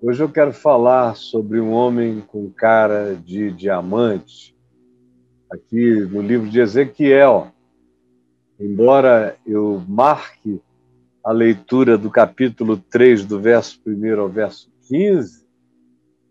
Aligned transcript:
Hoje 0.00 0.22
eu 0.22 0.28
quero 0.28 0.52
falar 0.52 1.16
sobre 1.16 1.58
um 1.60 1.72
homem 1.72 2.20
com 2.20 2.48
cara 2.48 3.16
de 3.16 3.50
diamante, 3.50 4.56
aqui 5.50 6.02
no 6.02 6.22
livro 6.22 6.48
de 6.48 6.60
Ezequiel. 6.60 7.50
Embora 8.60 9.36
eu 9.44 9.82
marque 9.88 10.62
a 11.24 11.32
leitura 11.32 11.98
do 11.98 12.08
capítulo 12.12 12.76
3, 12.76 13.24
do 13.24 13.40
verso 13.40 13.80
1 13.84 14.20
ao 14.20 14.28
verso 14.28 14.70
15, 14.86 15.44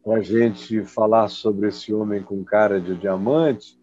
para 0.01 0.19
a 0.19 0.21
gente 0.21 0.85
falar 0.85 1.27
sobre 1.27 1.67
esse 1.67 1.93
homem 1.93 2.23
com 2.23 2.45
cara 2.45 2.79
de 2.79 2.95
diamante, 2.95 3.77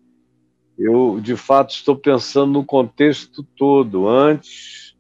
eu 0.78 1.20
de 1.20 1.36
fato 1.36 1.74
estou 1.74 1.94
pensando 1.94 2.52
no 2.52 2.64
contexto 2.64 3.42
todo, 3.54 4.08
antes 4.08 4.96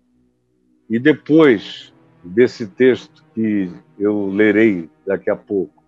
e 0.90 0.98
depois 0.98 1.93
desse 2.24 2.66
texto 2.66 3.24
que 3.34 3.70
eu 3.98 4.28
lerei 4.28 4.88
daqui 5.06 5.30
a 5.30 5.36
pouco. 5.36 5.84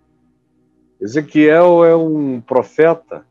Ezequiel 1.00 1.84
é 1.84 1.96
um 1.96 2.40
profeta 2.40 3.27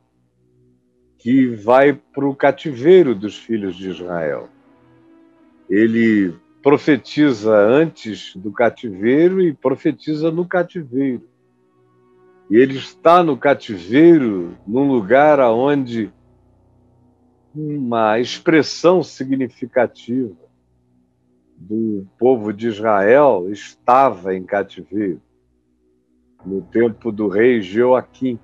que 1.18 1.48
vai 1.48 1.94
para 1.94 2.28
o 2.28 2.36
cativeiro 2.36 3.16
dos 3.16 3.38
filhos 3.38 3.76
de 3.76 3.90
Israel. 3.90 4.50
Ele 5.70 6.36
profetiza 6.62 7.56
antes 7.56 8.36
do 8.36 8.52
cativeiro 8.52 9.42
e 9.42 9.54
profetiza 9.54 10.32
no 10.32 10.46
cativeiro. 10.46 11.28
E 12.50 12.58
ele 12.58 12.78
está 12.78 13.24
no 13.24 13.38
cativeiro 13.38 14.56
num 14.68 14.88
lugar 14.88 15.40
onde 15.40 16.12
uma 17.56 18.20
expressão 18.20 19.02
significativa 19.02 20.45
do 21.68 22.06
povo 22.20 22.54
de 22.54 22.68
Israel 22.68 23.48
estava 23.50 24.36
em 24.36 24.44
cativeiro 24.44 25.22
no 26.46 26.62
tempo 26.62 27.12
do 27.12 27.28
rei 27.28 27.62
Joaquim. 27.62 28.40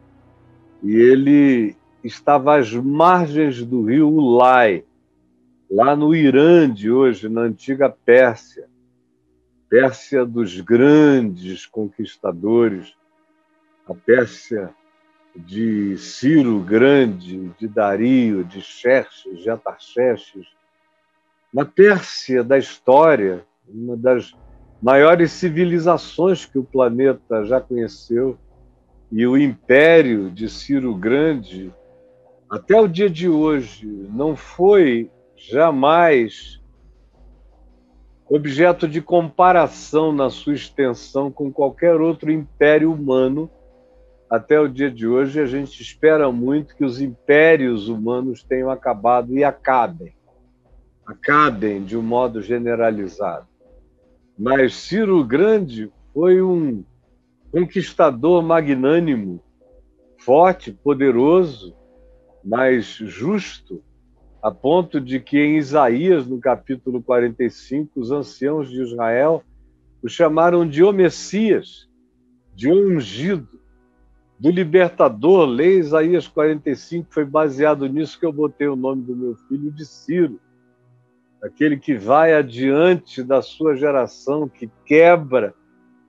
E 0.82 0.96
ele 0.96 1.76
estava 2.04 2.58
às 2.58 2.74
margens 2.74 3.64
do 3.64 3.84
rio 3.86 4.10
Ulai, 4.10 4.84
lá 5.70 5.96
no 5.96 6.16
Irã 6.16 6.68
de 6.68 6.92
hoje, 6.92 7.30
na 7.30 7.42
antiga 7.42 7.90
Pérsia. 7.90 8.68
Pérsia 9.70 10.26
dos 10.26 10.60
grandes 10.60 11.66
conquistadores, 11.68 12.96
a 13.88 13.94
Pérsia 13.94 14.74
de 15.36 15.96
Ciro 15.98 16.60
Grande, 16.60 17.52
de 17.58 17.68
Dario, 17.68 18.44
de 18.44 18.62
Xerxes, 18.62 19.40
de 19.40 19.50
Atarxerxes, 19.50 20.48
na 21.54 21.66
Pérsia 21.66 22.44
da 22.44 22.58
história, 22.58 23.46
uma 23.68 23.98
das 23.98 24.34
maiores 24.82 25.32
civilizações 25.32 26.46
que 26.46 26.58
o 26.58 26.64
planeta 26.64 27.44
já 27.44 27.60
conheceu, 27.60 28.38
e 29.12 29.28
o 29.28 29.38
império 29.38 30.32
de 30.32 30.48
Ciro 30.48 30.96
Grande, 30.96 31.74
até 32.50 32.80
o 32.80 32.88
dia 32.88 33.10
de 33.10 33.28
hoje, 33.28 33.86
não 34.10 34.36
foi 34.36 35.12
jamais 35.36 36.62
objeto 38.30 38.88
de 38.88 39.02
comparação 39.02 40.14
na 40.14 40.30
sua 40.30 40.54
extensão 40.54 41.30
com 41.30 41.52
qualquer 41.52 42.00
outro 42.00 42.32
império 42.32 42.94
humano. 42.94 43.52
Até 44.30 44.58
o 44.58 44.70
dia 44.70 44.90
de 44.90 45.06
hoje, 45.06 45.42
a 45.42 45.46
gente 45.46 45.82
espera 45.82 46.32
muito 46.32 46.74
que 46.78 46.86
os 46.86 47.02
impérios 47.02 47.90
humanos 47.90 48.42
tenham 48.42 48.70
acabado 48.70 49.38
e 49.38 49.44
acabem 49.44 50.14
acabem 51.12 51.84
de 51.84 51.98
um 51.98 52.02
modo 52.02 52.42
generalizado. 52.42 53.48
Mas 54.38 54.76
Ciro 54.76 55.24
Grande 55.24 55.92
foi 56.14 56.42
um 56.42 56.84
conquistador 57.52 58.42
magnânimo, 58.42 59.44
forte, 60.18 60.72
poderoso, 60.72 61.76
mas 62.44 62.86
justo, 62.86 63.84
a 64.42 64.50
ponto 64.50 65.00
de 65.00 65.20
que 65.20 65.38
em 65.38 65.58
Isaías, 65.58 66.26
no 66.26 66.40
capítulo 66.40 67.04
45, 67.04 68.00
os 68.00 68.12
anciãos 68.12 68.70
de 68.70 68.82
Israel 68.82 69.44
o 70.02 70.10
chamaram 70.10 70.68
de 70.68 70.84
O 70.84 70.92
Messias, 70.92 71.88
de 72.56 72.72
ungido, 72.72 73.60
do 74.40 74.50
libertador. 74.50 75.46
Lê 75.46 75.78
Isaías 75.78 76.28
45, 76.28 77.14
foi 77.14 77.24
baseado 77.24 77.86
nisso 77.88 78.20
que 78.20 78.26
eu 78.26 78.34
botei 78.34 78.68
o 78.68 78.76
nome 78.76 79.04
do 79.04 79.16
meu 79.16 79.36
filho 79.48 79.72
de 79.72 79.86
Ciro 79.86 80.40
aquele 81.42 81.78
que 81.78 81.96
vai 81.96 82.34
adiante 82.34 83.24
da 83.24 83.42
sua 83.42 83.76
geração, 83.76 84.48
que 84.48 84.70
quebra 84.86 85.54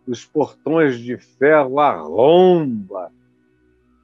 os 0.06 0.25
portões 0.25 0.98
de 0.98 1.16
ferro, 1.16 1.81
arromba 1.81 3.10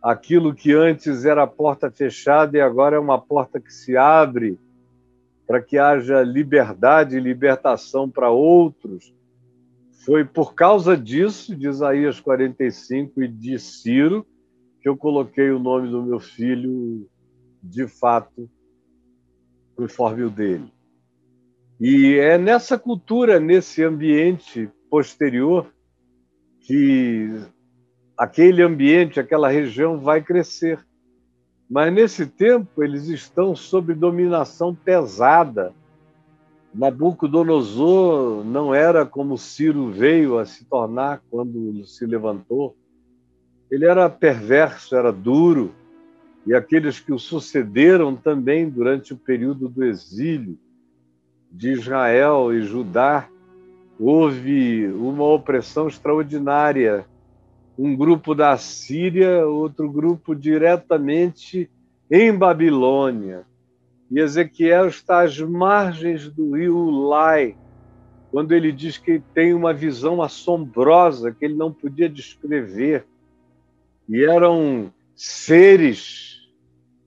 aquilo 0.03 0.55
que 0.55 0.73
antes 0.73 1.25
era 1.25 1.47
porta 1.47 1.91
fechada 1.91 2.57
e 2.57 2.61
agora 2.61 2.97
é 2.97 2.99
uma 2.99 3.21
porta 3.21 3.61
que 3.61 3.73
se 3.73 3.97
abre 3.97 4.59
para 5.47 5.61
que 5.61 5.77
haja 5.77 6.23
liberdade 6.23 7.17
e 7.17 7.21
libertação 7.21 8.09
para 8.09 8.31
outros. 8.31 9.15
Foi 10.05 10.25
por 10.25 10.55
causa 10.55 10.97
disso, 10.97 11.57
de 11.57 11.69
Isaías 11.69 12.21
45 12.21 13.23
e 13.23 13.29
de 13.29 13.59
Ciro, 13.59 14.27
que 14.81 14.89
eu 14.89 14.97
coloquei 14.97 15.51
o 15.51 15.59
nome 15.59 15.91
do 15.91 16.03
meu 16.03 16.21
filho, 16.21 17.09
de 17.63 17.89
fato, 17.89 18.49
conforme 19.75 20.23
o 20.23 20.31
dele. 20.31 20.73
E 21.81 22.17
é 22.17 22.37
nessa 22.37 22.77
cultura, 22.77 23.39
nesse 23.39 23.85
ambiente 23.85 24.69
posterior, 24.91 25.73
que 26.61 27.31
aquele 28.17 28.63
ambiente, 28.63 29.21
aquela 29.21 29.49
região 29.49 30.01
vai 30.01 30.21
crescer. 30.21 30.85
Mas 31.71 31.93
nesse 31.93 32.27
tempo 32.27 32.83
eles 32.83 33.07
estão 33.07 33.55
sob 33.55 33.95
dominação 33.95 34.75
pesada. 34.75 35.73
Nabucodonosor 36.75 38.45
não 38.45 38.75
era 38.75 39.07
como 39.07 39.39
Ciro 39.39 39.89
veio 39.91 40.37
a 40.39 40.45
se 40.45 40.65
tornar 40.65 41.23
quando 41.31 41.85
se 41.87 42.05
levantou. 42.05 42.77
Ele 43.71 43.85
era 43.85 44.11
perverso, 44.11 44.97
era 44.97 45.13
duro, 45.13 45.73
e 46.45 46.55
aqueles 46.55 46.99
que 46.99 47.13
o 47.13 47.19
sucederam 47.19 48.17
também 48.17 48.69
durante 48.69 49.13
o 49.13 49.17
período 49.17 49.69
do 49.69 49.85
exílio 49.85 50.59
de 51.51 51.73
Israel 51.73 52.53
e 52.53 52.63
Judá, 52.63 53.29
houve 53.99 54.87
uma 54.89 55.25
opressão 55.25 55.89
extraordinária. 55.89 57.07
Um 57.79 57.97
grupo 57.97 58.35
da 58.35 58.57
Síria, 58.57 59.47
outro 59.47 59.91
grupo 59.91 60.35
diretamente 60.35 61.71
em 62.11 62.37
Babilônia. 62.37 63.47
E 64.11 64.19
Ezequiel 64.21 64.89
está 64.89 65.21
às 65.23 65.39
margens 65.39 66.31
do 66.31 66.57
rio 66.57 66.91
Lai, 66.91 67.57
quando 68.31 68.53
ele 68.53 68.73
diz 68.73 68.99
que 68.99 69.23
tem 69.35 69.55
uma 69.55 69.73
visão 69.73 70.23
assombrosa 70.23 71.33
que 71.33 71.45
ele 71.45 71.55
não 71.55 71.73
podia 71.73 72.09
descrever. 72.09 73.07
E 74.09 74.25
eram 74.25 74.93
seres, 75.15 76.49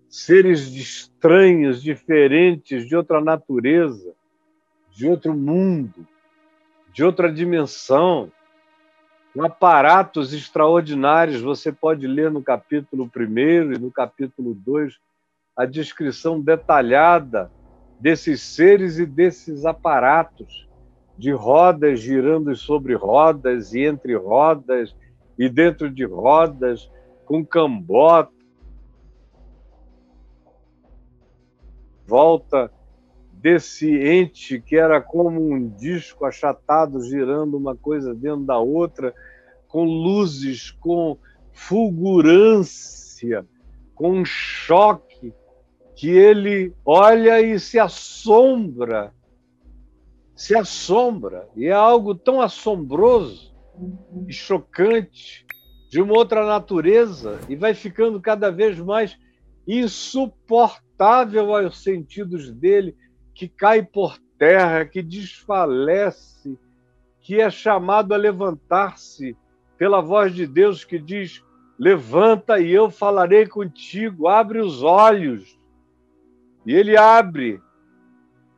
seres 0.08 0.68
estranhos, 0.74 1.82
diferentes, 1.82 2.88
de 2.88 2.96
outra 2.96 3.20
natureza, 3.20 4.14
de 5.02 5.10
outro 5.10 5.34
mundo, 5.34 6.08
de 6.94 7.04
outra 7.04 7.34
dimensão, 7.34 8.32
com 9.34 9.44
aparatos 9.44 10.32
extraordinários. 10.32 11.42
Você 11.42 11.72
pode 11.72 12.06
ler 12.06 12.30
no 12.30 12.44
capítulo 12.44 13.10
1 13.18 13.74
e 13.74 13.80
no 13.80 13.90
capítulo 13.90 14.54
2 14.54 15.00
a 15.58 15.66
descrição 15.66 16.40
detalhada 16.40 17.52
desses 18.00 18.44
seres 18.44 19.00
e 19.00 19.06
desses 19.08 19.66
aparatos, 19.66 20.70
de 21.18 21.32
rodas 21.32 22.00
girando 22.00 22.56
sobre 22.56 22.94
rodas 22.94 23.74
e 23.74 23.82
entre 23.82 24.16
rodas 24.16 24.96
e 25.36 25.50
dentro 25.50 25.90
de 25.90 26.06
rodas, 26.06 26.92
com 27.26 27.44
cambota, 27.44 28.32
volta 32.06 32.72
desse 33.42 33.90
ente 33.90 34.62
que 34.62 34.76
era 34.76 35.02
como 35.02 35.42
um 35.42 35.68
disco 35.68 36.26
achatado 36.26 37.02
girando 37.02 37.58
uma 37.58 37.76
coisa 37.76 38.14
dentro 38.14 38.46
da 38.46 38.60
outra, 38.60 39.16
com 39.68 39.84
luzes, 39.84 40.70
com 40.70 41.18
fulgurância, 41.52 43.44
com 43.96 44.24
choque, 44.24 45.34
que 45.96 46.10
ele 46.10 46.72
olha 46.86 47.42
e 47.42 47.60
se 47.60 47.80
assombra, 47.80 49.12
se 50.36 50.56
assombra, 50.56 51.48
e 51.56 51.66
é 51.66 51.72
algo 51.72 52.14
tão 52.14 52.42
assombroso 52.42 53.54
e 54.28 54.34
chocante 54.34 55.46
de 55.90 56.00
uma 56.02 56.14
outra 56.14 56.46
natureza 56.46 57.40
e 57.50 57.56
vai 57.56 57.74
ficando 57.74 58.22
cada 58.22 58.52
vez 58.52 58.80
mais 58.80 59.18
insuportável 59.68 61.56
aos 61.56 61.84
sentidos 61.84 62.52
dele 62.52 62.96
que 63.42 63.48
cai 63.48 63.82
por 63.82 64.20
terra, 64.38 64.86
que 64.86 65.02
desfalece, 65.02 66.60
que 67.22 67.42
é 67.42 67.50
chamado 67.50 68.14
a 68.14 68.18
levantar-se 68.18 69.36
pela 69.80 70.00
voz 70.00 70.36
de 70.36 70.46
Deus 70.46 70.86
que 70.86 71.00
diz: 71.00 71.44
Levanta 71.80 72.60
e 72.60 72.70
eu 72.70 72.92
falarei 72.92 73.48
contigo, 73.48 74.28
abre 74.28 74.60
os 74.60 74.84
olhos. 74.84 75.60
E 76.68 76.72
ele 76.72 76.96
abre, 76.96 77.60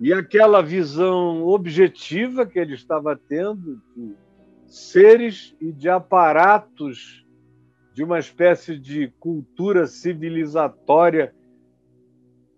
e 0.02 0.12
aquela 0.12 0.62
visão 0.62 1.46
objetiva 1.46 2.46
que 2.46 2.60
ele 2.60 2.74
estava 2.74 3.16
tendo 3.16 3.82
de 3.96 4.18
seres 4.68 5.56
e 5.62 5.72
de 5.72 5.88
aparatos 5.88 7.26
de 7.94 8.04
uma 8.04 8.20
espécie 8.20 8.78
de 8.78 9.08
cultura 9.18 9.88
civilizatória 9.88 11.34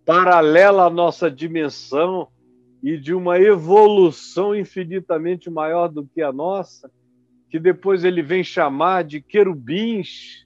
paralela 0.05 0.85
à 0.85 0.89
nossa 0.89 1.29
dimensão 1.29 2.27
e 2.83 2.97
de 2.97 3.13
uma 3.13 3.39
evolução 3.39 4.55
infinitamente 4.55 5.49
maior 5.49 5.87
do 5.87 6.05
que 6.05 6.21
a 6.21 6.31
nossa, 6.31 6.91
que 7.49 7.59
depois 7.59 8.03
ele 8.03 8.21
vem 8.21 8.43
chamar 8.43 9.03
de 9.03 9.19
querubins, 9.19 10.45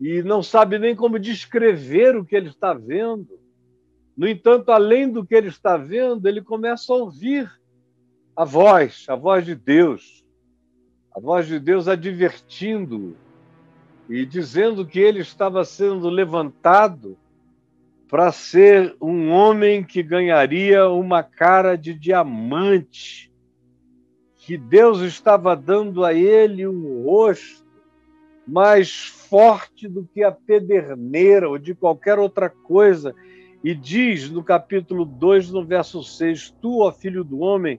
e 0.00 0.22
não 0.22 0.42
sabe 0.42 0.78
nem 0.78 0.94
como 0.94 1.18
descrever 1.18 2.16
o 2.16 2.24
que 2.24 2.34
ele 2.34 2.48
está 2.48 2.72
vendo. 2.72 3.38
No 4.16 4.28
entanto, 4.28 4.70
além 4.70 5.10
do 5.10 5.24
que 5.24 5.34
ele 5.34 5.48
está 5.48 5.76
vendo, 5.76 6.26
ele 6.26 6.42
começa 6.42 6.92
a 6.92 6.96
ouvir 6.96 7.50
a 8.34 8.44
voz, 8.44 9.04
a 9.08 9.14
voz 9.14 9.44
de 9.44 9.54
Deus, 9.54 10.24
a 11.14 11.20
voz 11.20 11.46
de 11.46 11.58
Deus 11.58 11.88
advertindo 11.88 13.16
e 14.08 14.24
dizendo 14.24 14.86
que 14.86 14.98
ele 14.98 15.20
estava 15.20 15.64
sendo 15.64 16.08
levantado 16.08 17.16
para 18.08 18.32
ser 18.32 18.96
um 19.00 19.30
homem 19.30 19.84
que 19.84 20.02
ganharia 20.02 20.88
uma 20.88 21.22
cara 21.22 21.76
de 21.76 21.92
diamante, 21.92 23.30
que 24.34 24.56
Deus 24.56 25.00
estava 25.00 25.54
dando 25.54 26.06
a 26.06 26.14
ele 26.14 26.66
um 26.66 27.04
rosto 27.04 27.68
mais 28.46 29.04
forte 29.04 29.86
do 29.86 30.06
que 30.06 30.24
a 30.24 30.32
pederneira 30.32 31.50
ou 31.50 31.58
de 31.58 31.74
qualquer 31.74 32.18
outra 32.18 32.48
coisa. 32.48 33.14
E 33.62 33.74
diz 33.74 34.30
no 34.30 34.42
capítulo 34.42 35.04
2, 35.04 35.50
no 35.50 35.66
verso 35.66 36.02
6: 36.02 36.56
Tu, 36.62 36.80
ó 36.80 36.90
filho 36.90 37.22
do 37.22 37.40
homem, 37.40 37.78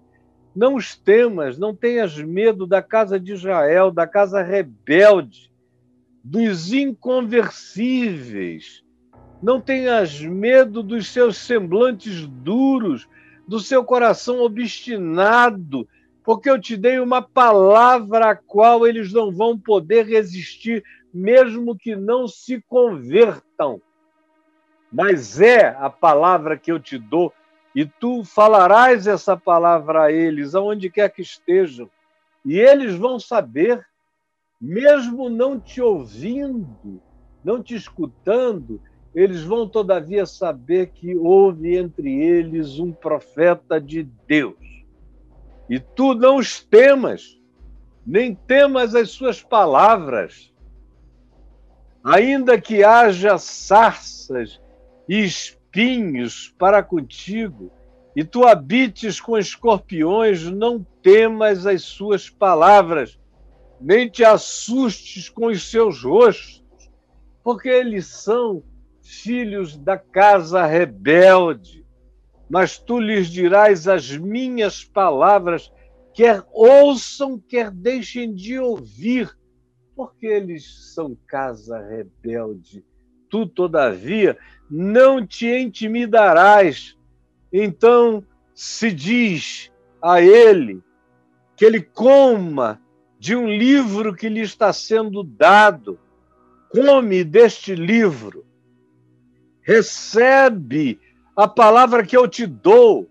não 0.55 0.75
os 0.75 0.95
temas, 0.95 1.57
não 1.57 1.75
tenhas 1.75 2.15
medo 2.19 2.67
da 2.67 2.83
casa 2.83 3.19
de 3.19 3.33
Israel, 3.33 3.89
da 3.89 4.05
casa 4.05 4.43
rebelde, 4.43 5.51
dos 6.23 6.71
inconversíveis 6.71 8.87
não 9.41 9.62
tenhas 9.62 10.19
medo 10.21 10.83
dos 10.83 11.07
seus 11.07 11.38
semblantes 11.38 12.27
duros, 12.27 13.07
do 13.47 13.59
seu 13.59 13.83
coração 13.83 14.41
obstinado, 14.41 15.88
porque 16.24 16.50
eu 16.50 16.59
te 16.59 16.77
dei 16.77 17.00
uma 17.00 17.21
palavra 17.21 18.31
a 18.31 18.36
qual 18.36 18.86
eles 18.86 19.12
não 19.12 19.31
vão 19.31 19.57
poder 19.57 20.06
resistir, 20.06 20.83
mesmo 21.13 21.75
que 21.75 21.95
não 21.95 22.27
se 22.27 22.62
convertam. 22.68 23.81
Mas 24.91 25.39
é 25.39 25.69
a 25.80 25.89
palavra 25.89 26.57
que 26.57 26.71
eu 26.71 26.80
te 26.80 26.97
dou, 26.97 27.33
e 27.74 27.85
tu 27.85 28.24
falarás 28.24 29.07
essa 29.07 29.38
palavra 29.38 30.03
a 30.03 30.12
eles, 30.12 30.53
aonde 30.53 30.89
quer 30.89 31.09
que 31.09 31.21
estejam, 31.21 31.89
e 32.45 32.59
eles 32.59 32.95
vão 32.95 33.19
saber, 33.19 33.85
mesmo 34.59 35.30
não 35.30 35.59
te 35.59 35.81
ouvindo, 35.81 37.01
não 37.44 37.63
te 37.63 37.74
escutando, 37.75 38.81
eles 39.19 39.44
vão, 39.44 39.68
todavia, 39.68 40.25
saber 40.25 40.92
que 40.92 41.13
houve 41.13 41.75
entre 41.75 42.24
eles 42.24 42.80
um 42.80 42.89
profeta 42.89 43.80
de 43.80 44.04
Deus. 44.25 44.56
E 45.69 45.77
tu 45.77 46.13
não 46.13 46.38
os 46.38 46.63
temas, 46.63 47.38
nem 48.07 48.33
temas 48.33 48.95
as 48.95 49.10
suas 49.10 49.44
palavras. 49.44 50.54
Ainda 52.01 52.62
que 52.62 52.81
haja 52.81 53.38
sarças 53.38 54.62
e 55.06 55.19
espinhos 55.19 56.56
para 56.57 56.81
contigo, 56.81 57.69
e 58.16 58.24
tu 58.24 58.48
habites 58.48 59.19
com 59.19 59.38
escorpiões, 59.38 60.50
não 60.50 60.81
temas 61.01 61.68
as 61.68 61.83
suas 61.83 62.30
palavras, 62.30 63.19
nem 63.81 64.10
te 64.10 64.24
assustes 64.24 65.27
com 65.27 65.48
os 65.48 65.69
seus 65.69 66.04
rostos, 66.06 66.63
porque 67.44 67.68
eles 67.68 68.06
são 68.06 68.63
filhos 69.09 69.75
da 69.75 69.97
casa 69.97 70.65
rebelde, 70.67 71.83
mas 72.47 72.77
tu 72.77 73.00
lhes 73.00 73.27
dirás 73.27 73.88
as 73.88 74.15
minhas 74.15 74.83
palavras, 74.83 75.71
quer 76.13 76.45
ouçam, 76.53 77.39
quer 77.39 77.71
deixem 77.71 78.33
de 78.33 78.59
ouvir, 78.59 79.35
porque 79.95 80.27
eles 80.27 80.94
são 80.94 81.17
casa 81.27 81.79
rebelde. 81.79 82.85
Tu, 83.29 83.47
todavia, 83.47 84.38
não 84.69 85.25
te 85.25 85.47
intimidarás. 85.47 86.95
Então 87.51 88.23
se 88.53 88.91
diz 88.91 89.71
a 90.01 90.21
ele 90.21 90.83
que 91.57 91.65
ele 91.65 91.81
coma 91.81 92.79
de 93.19 93.35
um 93.35 93.47
livro 93.47 94.15
que 94.15 94.29
lhe 94.29 94.41
está 94.41 94.71
sendo 94.71 95.23
dado. 95.23 96.00
Come 96.69 97.23
deste 97.23 97.73
livro 97.73 98.48
recebe 99.69 101.00
a 101.36 101.48
palavra 101.48 102.04
que 102.04 102.18
eu 102.18 102.27
te 102.27 102.48
dou. 102.48 103.07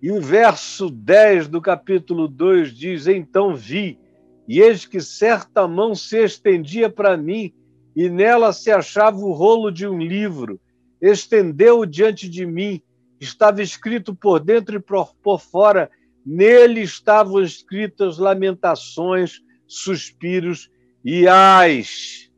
E 0.00 0.12
o 0.12 0.20
verso 0.20 0.88
10 0.88 1.48
do 1.48 1.60
capítulo 1.60 2.28
2 2.28 2.72
diz: 2.72 3.08
Então 3.08 3.56
vi, 3.56 3.98
e 4.46 4.60
eis 4.60 4.86
que 4.86 5.00
certa 5.00 5.66
mão 5.66 5.92
se 5.92 6.22
estendia 6.22 6.88
para 6.88 7.16
mim, 7.16 7.52
e 7.96 8.08
nela 8.08 8.52
se 8.52 8.70
achava 8.70 9.16
o 9.16 9.32
rolo 9.32 9.72
de 9.72 9.88
um 9.88 9.98
livro. 9.98 10.60
Estendeu-o 11.02 11.84
diante 11.84 12.28
de 12.28 12.46
mim, 12.46 12.80
estava 13.20 13.60
escrito 13.60 14.14
por 14.14 14.38
dentro 14.38 14.76
e 14.76 14.80
por, 14.80 15.40
fora, 15.40 15.90
nele 16.24 16.80
estavam 16.80 17.42
escritas 17.42 18.18
lamentações, 18.18 19.40
suspiros 19.66 20.70
e 21.04 21.26
ais. 21.26 22.30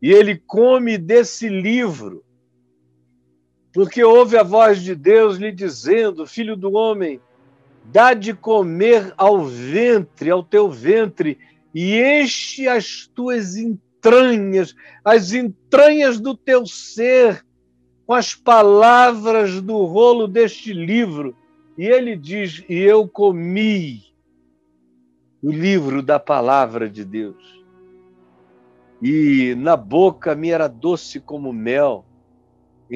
E 0.00 0.10
ele 0.10 0.38
come 0.46 0.96
desse 0.96 1.46
livro 1.46 2.24
porque 3.74 4.04
ouve 4.04 4.38
a 4.38 4.44
voz 4.44 4.80
de 4.80 4.94
Deus 4.94 5.36
lhe 5.36 5.50
dizendo: 5.50 6.24
Filho 6.24 6.56
do 6.56 6.72
homem, 6.74 7.20
dá 7.86 8.14
de 8.14 8.32
comer 8.32 9.12
ao 9.16 9.44
ventre, 9.44 10.30
ao 10.30 10.44
teu 10.44 10.70
ventre, 10.70 11.36
e 11.74 12.00
enche 12.00 12.68
as 12.68 13.10
tuas 13.12 13.56
entranhas, 13.56 14.76
as 15.04 15.32
entranhas 15.32 16.20
do 16.20 16.36
teu 16.36 16.64
ser, 16.64 17.44
com 18.06 18.14
as 18.14 18.32
palavras 18.32 19.60
do 19.60 19.84
rolo 19.84 20.28
deste 20.28 20.72
livro. 20.72 21.36
E 21.76 21.84
ele 21.84 22.16
diz: 22.16 22.64
E 22.68 22.78
eu 22.78 23.08
comi 23.08 24.04
o 25.42 25.50
livro 25.50 26.00
da 26.00 26.20
palavra 26.20 26.88
de 26.88 27.04
Deus. 27.04 27.64
E 29.02 29.56
na 29.56 29.76
boca 29.76 30.36
me 30.36 30.50
era 30.50 30.68
doce 30.68 31.18
como 31.18 31.52
mel 31.52 32.06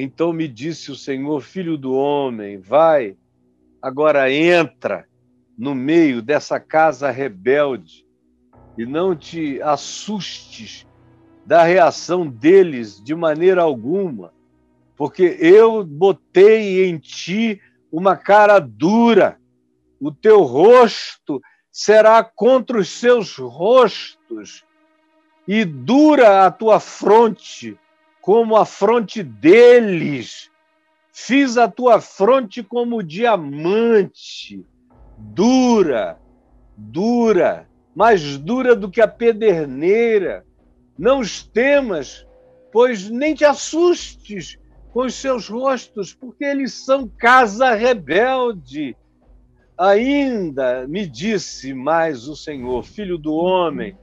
então 0.01 0.31
me 0.31 0.47
disse 0.47 0.91
o 0.91 0.95
Senhor, 0.95 1.41
filho 1.41 1.77
do 1.77 1.93
homem, 1.93 2.57
vai, 2.57 3.17
agora 3.81 4.31
entra 4.31 5.05
no 5.57 5.75
meio 5.75 6.21
dessa 6.21 6.57
casa 6.57 7.11
rebelde 7.11 8.05
e 8.77 8.85
não 8.85 9.13
te 9.13 9.61
assustes 9.61 10.87
da 11.45 11.63
reação 11.63 12.25
deles 12.25 13.03
de 13.03 13.13
maneira 13.13 13.61
alguma, 13.61 14.33
porque 14.95 15.37
eu 15.37 15.83
botei 15.83 16.85
em 16.85 16.97
ti 16.97 17.61
uma 17.91 18.15
cara 18.15 18.57
dura, 18.57 19.37
o 19.99 20.13
teu 20.13 20.43
rosto 20.43 21.41
será 21.69 22.23
contra 22.23 22.77
os 22.77 22.87
seus 22.87 23.35
rostos, 23.35 24.63
e 25.45 25.65
dura 25.65 26.45
a 26.45 26.51
tua 26.51 26.79
fronte 26.79 27.77
como 28.21 28.55
a 28.55 28.65
fronte 28.65 29.23
deles. 29.23 30.49
Fiz 31.11 31.57
a 31.57 31.67
tua 31.67 31.99
fronte 31.99 32.63
como 32.63 33.03
diamante, 33.03 34.65
dura, 35.17 36.17
dura, 36.77 37.67
mais 37.95 38.37
dura 38.37 38.75
do 38.75 38.89
que 38.89 39.01
a 39.01 39.07
pederneira. 39.07 40.45
Não 40.97 41.19
os 41.19 41.43
temas, 41.43 42.25
pois 42.71 43.09
nem 43.09 43.33
te 43.33 43.43
assustes 43.43 44.57
com 44.93 45.01
os 45.01 45.13
seus 45.13 45.47
rostos, 45.47 46.13
porque 46.13 46.45
eles 46.45 46.73
são 46.73 47.07
casa 47.07 47.73
rebelde. 47.73 48.95
Ainda 49.77 50.87
me 50.87 51.07
disse 51.07 51.73
mais 51.73 52.27
o 52.27 52.35
Senhor, 52.35 52.83
filho 52.83 53.17
do 53.17 53.33
homem, 53.33 53.97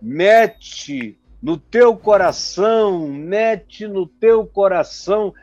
mete 0.00 1.18
no 1.42 1.56
teu 1.56 1.96
coração, 1.96 3.08
mete 3.08 3.86
no 3.86 4.06
teu 4.06 4.46
coração 4.46 5.34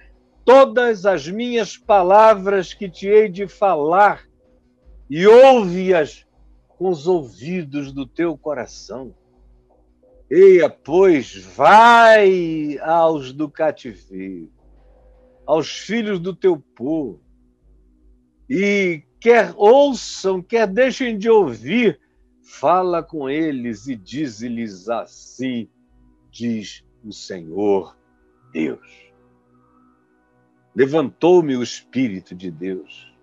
todas 0.43 1.05
as 1.05 1.27
minhas 1.27 1.77
palavras 1.77 2.73
que 2.73 2.89
te 2.89 3.07
hei 3.07 3.29
de 3.29 3.47
falar 3.47 4.27
e 5.09 5.25
ouve-as 5.27 6.25
com 6.67 6.89
os 6.89 7.07
ouvidos 7.07 7.91
do 7.91 8.05
teu 8.05 8.37
coração. 8.37 9.13
Eia, 10.29 10.69
pois, 10.69 11.35
vai 11.35 12.77
aos 12.79 13.31
do 13.31 13.47
cativeiro, 13.49 14.51
aos 15.45 15.69
filhos 15.69 16.19
do 16.19 16.35
teu 16.35 16.57
povo, 16.57 17.21
e 18.49 19.03
quer 19.19 19.53
ouçam, 19.55 20.41
quer 20.41 20.67
deixem 20.67 21.17
de 21.17 21.29
ouvir, 21.29 21.99
fala 22.41 23.03
com 23.03 23.29
eles 23.29 23.87
e 23.87 23.95
diz-lhes 23.95 24.89
assim: 24.89 25.69
diz 26.33 26.83
o 27.05 27.13
Senhor 27.13 27.95
Deus. 28.51 29.13
Levantou-me 30.75 31.55
o 31.55 31.61
Espírito 31.61 32.33
de 32.33 32.49
Deus 32.49 33.13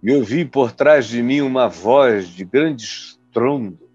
e 0.00 0.12
ouvi 0.12 0.44
por 0.44 0.70
trás 0.70 1.06
de 1.08 1.20
mim 1.22 1.40
uma 1.40 1.68
voz 1.68 2.28
de 2.28 2.44
grande 2.44 2.84
estrondo 2.84 3.90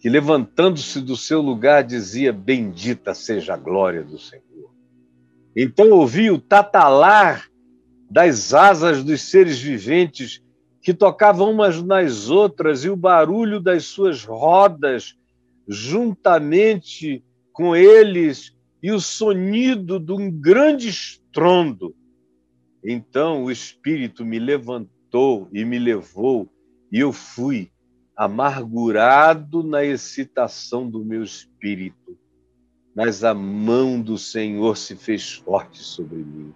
que, 0.00 0.08
levantando-se 0.08 1.02
do 1.02 1.14
seu 1.14 1.42
lugar, 1.42 1.84
dizia: 1.84 2.32
Bendita 2.32 3.12
seja 3.12 3.52
a 3.52 3.58
glória 3.58 4.02
do 4.02 4.18
Senhor. 4.18 4.70
Então 5.54 5.90
ouvi 5.90 6.30
o 6.30 6.38
tatalar 6.38 7.46
das 8.10 8.54
asas 8.54 9.04
dos 9.04 9.20
seres 9.20 9.60
viventes 9.60 10.42
que 10.80 10.94
tocavam 10.94 11.50
umas 11.50 11.82
nas 11.82 12.30
outras 12.30 12.84
e 12.84 12.88
o 12.88 12.96
barulho 12.96 13.60
das 13.60 13.84
suas 13.84 14.24
rodas 14.24 15.14
juntamente 15.68 17.22
com 17.60 17.76
eles 17.76 18.56
e 18.82 18.90
o 18.90 18.98
sonido 18.98 20.00
de 20.00 20.12
um 20.12 20.30
grande 20.30 20.88
estrondo. 20.88 21.94
Então 22.82 23.44
o 23.44 23.50
Espírito 23.50 24.24
me 24.24 24.38
levantou 24.38 25.46
e 25.52 25.62
me 25.62 25.78
levou, 25.78 26.50
e 26.90 27.00
eu 27.00 27.12
fui 27.12 27.70
amargurado 28.16 29.62
na 29.62 29.84
excitação 29.84 30.88
do 30.88 31.04
meu 31.04 31.22
espírito. 31.22 32.16
Mas 32.96 33.24
a 33.24 33.34
mão 33.34 34.00
do 34.00 34.16
Senhor 34.16 34.78
se 34.78 34.96
fez 34.96 35.34
forte 35.34 35.82
sobre 35.82 36.16
mim. 36.16 36.54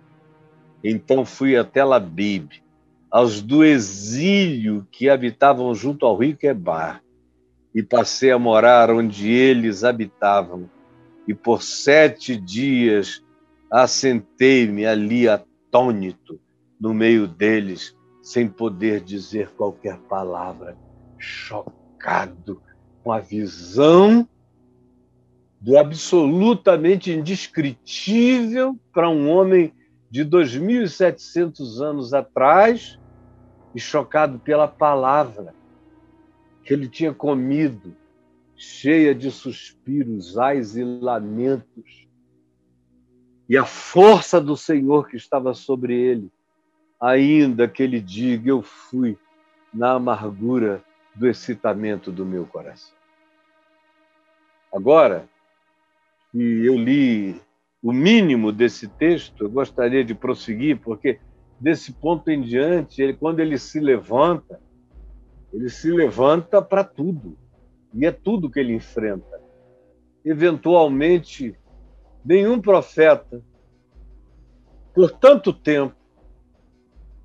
Então 0.83 1.27
fui 1.27 1.55
até 1.55 1.85
Labib, 1.85 2.63
aos 3.11 3.43
do 3.43 3.63
exílio 3.63 4.89
que 4.91 5.11
habitavam 5.11 5.75
junto 5.75 6.07
ao 6.07 6.17
rio 6.17 6.35
Quebar, 6.35 7.03
e 7.75 7.83
passei 7.83 8.31
a 8.31 8.39
morar 8.39 8.91
onde 8.91 9.31
eles 9.31 9.85
habitavam. 9.85 10.73
E 11.27 11.35
por 11.35 11.63
sete 11.63 12.37
dias 12.37 13.23
assentei-me 13.71 14.87
ali 14.87 15.29
atônito 15.29 16.41
no 16.81 16.93
meio 16.93 17.27
deles, 17.27 17.97
sem 18.23 18.49
poder 18.49 19.01
dizer 19.01 19.51
qualquer 19.51 19.99
palavra 20.01 20.77
chocado 21.19 22.63
com 23.03 23.13
a 23.13 23.21
visão 23.21 24.29
do 25.61 25.79
absolutamente 25.79 27.11
indescritível 27.11 28.79
para 28.93 29.09
um 29.09 29.31
homem 29.31 29.73
de 30.11 30.25
2.700 30.25 31.81
anos 31.81 32.13
atrás 32.13 32.99
e 33.75 33.81
chocado 33.81 34.39
pela 34.39 34.69
palavra 34.69 35.55
que 36.63 36.73
ele 36.73 36.89
tinha 36.89 37.13
comido, 37.13 37.97
cheia 38.65 39.15
de 39.15 39.31
suspiros, 39.31 40.39
ais 40.39 40.77
e 40.77 40.83
lamentos, 40.83 42.09
e 43.49 43.57
a 43.59 43.65
força 43.65 44.41
do 44.41 44.57
Senhor 44.57 45.09
que 45.09 45.17
estava 45.17 45.53
sobre 45.53 45.95
ele, 45.95 46.33
ainda 47.01 47.69
que 47.69 47.83
ele 47.83 48.01
diga: 48.01 48.51
Eu 48.51 48.63
fui 48.63 49.19
na 49.73 49.93
amargura 49.93 50.83
do 51.15 51.29
excitamento 51.29 52.11
do 52.11 52.25
meu 52.25 52.47
coração. 52.47 52.95
Agora 54.73 55.29
que 56.33 56.65
eu 56.65 56.77
li 56.77 57.41
o 57.83 57.93
mínimo 57.93 58.51
desse 58.51 58.89
texto, 58.89 59.45
eu 59.45 59.51
gostaria 59.51 60.03
de 60.03 60.15
prosseguir, 60.15 60.81
porque 60.81 61.21
desse 61.61 61.93
ponto 61.93 62.29
em 62.31 62.41
diante, 62.41 63.03
ele, 63.03 63.13
quando 63.13 63.41
ele 63.41 63.59
se 63.59 63.79
levanta, 63.79 64.59
ele 65.53 65.69
se 65.69 65.91
levanta 65.91 66.61
para 66.61 66.83
tudo, 66.83 67.39
e 67.95 68.07
é 68.07 68.13
tudo 68.13 68.51
que 68.51 68.61
ele 68.61 68.75
enfrenta. 68.75 69.41
Eventualmente, 70.25 71.57
nenhum 72.25 72.61
profeta, 72.61 73.43
por 74.95 75.11
tanto 75.11 75.53
tempo, 75.53 75.95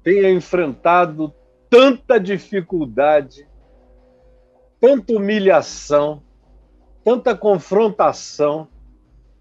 tenha 0.04 0.30
enfrentado 0.30 1.34
tanta 1.70 2.20
dificuldade 2.20 3.50
tanta 4.80 5.14
humilhação, 5.14 6.24
tanta 7.04 7.36
confrontação 7.36 8.68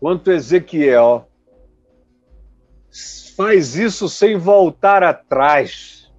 quanto 0.01 0.33
Ezequiel. 0.33 1.29
Faz 3.37 3.77
isso 3.77 4.09
sem 4.09 4.37
voltar 4.37 5.03
atrás. 5.03 6.13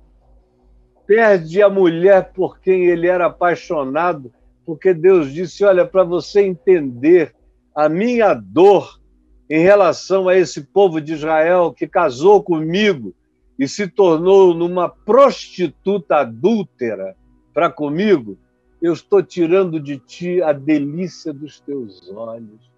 Perde 1.06 1.62
a 1.62 1.70
mulher 1.70 2.32
por 2.32 2.60
quem 2.60 2.86
ele 2.86 3.08
era 3.08 3.26
apaixonado, 3.26 4.32
porque 4.70 4.94
Deus 4.94 5.34
disse: 5.34 5.66
Olha, 5.66 5.84
para 5.84 6.04
você 6.04 6.42
entender 6.42 7.36
a 7.74 7.90
minha 7.90 8.36
dor 8.36 9.02
em 9.50 9.64
relação 9.64 10.28
a 10.28 10.38
esse 10.38 10.62
povo 10.62 11.02
de 11.02 11.14
Israel 11.14 11.74
que 11.74 11.88
casou 11.88 12.44
comigo 12.44 13.16
e 13.58 13.68
se 13.68 13.88
tornou 13.88 14.54
numa 14.54 14.88
prostituta 14.88 16.18
adúltera 16.18 17.16
para 17.52 17.72
comigo, 17.72 18.38
eu 18.80 18.94
estou 18.94 19.24
tirando 19.24 19.80
de 19.80 19.98
ti 19.98 20.40
a 20.40 20.54
delícia 20.54 21.34
dos 21.34 21.60
teus 21.60 22.08
olhos. 22.12 22.72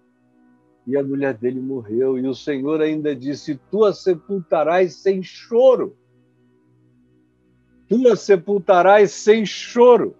E 0.86 0.96
a 0.96 1.02
mulher 1.02 1.34
dele 1.34 1.60
morreu, 1.60 2.18
e 2.18 2.26
o 2.26 2.34
Senhor 2.34 2.80
ainda 2.80 3.14
disse: 3.14 3.60
Tu 3.70 3.84
a 3.84 3.92
sepultarás 3.92 4.94
sem 4.94 5.22
choro. 5.22 5.94
Tu 7.86 8.08
a 8.08 8.16
sepultarás 8.16 9.10
sem 9.10 9.44
choro. 9.44 10.16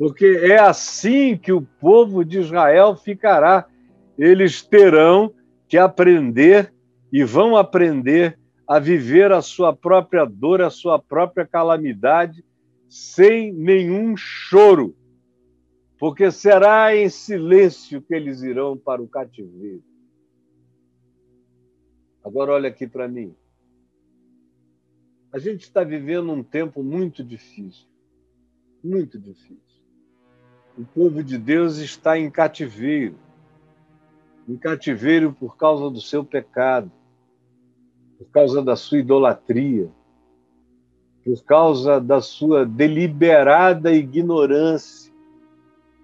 Porque 0.00 0.24
é 0.24 0.58
assim 0.58 1.36
que 1.36 1.52
o 1.52 1.60
povo 1.60 2.24
de 2.24 2.38
Israel 2.38 2.96
ficará. 2.96 3.68
Eles 4.16 4.62
terão 4.62 5.34
que 5.68 5.76
aprender 5.76 6.72
e 7.12 7.22
vão 7.22 7.54
aprender 7.54 8.38
a 8.66 8.78
viver 8.78 9.30
a 9.30 9.42
sua 9.42 9.76
própria 9.76 10.24
dor, 10.24 10.62
a 10.62 10.70
sua 10.70 10.98
própria 10.98 11.46
calamidade, 11.46 12.42
sem 12.88 13.52
nenhum 13.52 14.16
choro, 14.16 14.96
porque 15.98 16.30
será 16.30 16.96
em 16.96 17.10
silêncio 17.10 18.00
que 18.00 18.14
eles 18.14 18.40
irão 18.40 18.78
para 18.78 19.02
o 19.02 19.06
cativeiro. 19.06 19.84
Agora, 22.24 22.52
olha 22.52 22.70
aqui 22.70 22.86
para 22.86 23.06
mim. 23.06 23.36
A 25.30 25.38
gente 25.38 25.60
está 25.60 25.84
vivendo 25.84 26.32
um 26.32 26.42
tempo 26.42 26.82
muito 26.82 27.22
difícil, 27.22 27.86
muito 28.82 29.18
difícil. 29.18 29.69
O 30.80 30.84
povo 30.94 31.22
de 31.22 31.36
Deus 31.36 31.76
está 31.76 32.18
em 32.18 32.30
cativeiro 32.30 33.14
em 34.50 34.56
cativeiro 34.56 35.32
por 35.32 35.56
causa 35.56 35.88
do 35.88 36.00
seu 36.00 36.24
pecado, 36.24 36.90
por 38.18 38.28
causa 38.32 38.62
da 38.62 38.74
sua 38.74 38.98
idolatria, 38.98 39.88
por 41.24 41.44
causa 41.44 42.00
da 42.00 42.20
sua 42.20 42.66
deliberada 42.66 43.92
ignorância, 43.92 45.12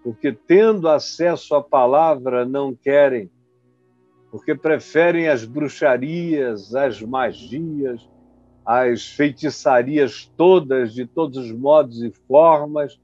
porque 0.04 0.32
tendo 0.32 0.88
acesso 0.88 1.56
à 1.56 1.62
palavra 1.62 2.44
não 2.44 2.72
querem, 2.72 3.28
porque 4.30 4.54
preferem 4.54 5.26
as 5.26 5.44
bruxarias, 5.44 6.72
as 6.72 7.02
magias, 7.02 8.08
as 8.64 9.06
feitiçarias 9.08 10.30
todas, 10.36 10.94
de 10.94 11.04
todos 11.04 11.38
os 11.38 11.50
modos 11.50 12.00
e 12.02 12.12
formas. 12.28 13.00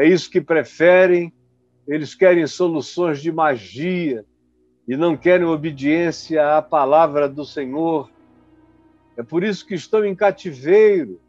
É 0.00 0.08
isso 0.08 0.30
que 0.30 0.40
preferem. 0.40 1.30
Eles 1.86 2.14
querem 2.14 2.46
soluções 2.46 3.20
de 3.20 3.30
magia 3.30 4.24
e 4.88 4.96
não 4.96 5.14
querem 5.14 5.46
obediência 5.46 6.56
à 6.56 6.62
palavra 6.62 7.28
do 7.28 7.44
Senhor. 7.44 8.10
É 9.14 9.22
por 9.22 9.44
isso 9.44 9.66
que 9.66 9.74
estão 9.74 10.02
em 10.02 10.14
cativeiro 10.14 11.20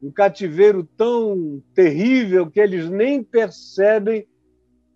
um 0.00 0.12
cativeiro 0.12 0.84
tão 0.96 1.60
terrível 1.74 2.48
que 2.48 2.60
eles 2.60 2.88
nem 2.88 3.20
percebem 3.20 4.28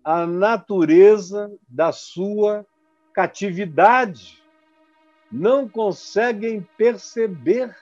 a 0.01 0.25
natureza 0.25 1.51
da 1.67 1.91
sua 1.91 2.65
catividade. 3.13 4.41
Não 5.29 5.67
conseguem 5.67 6.65
perceber 6.77 7.75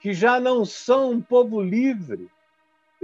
que 0.00 0.12
já 0.12 0.40
não 0.40 0.64
são 0.64 1.12
um 1.12 1.20
povo 1.20 1.60
livre. 1.60 2.28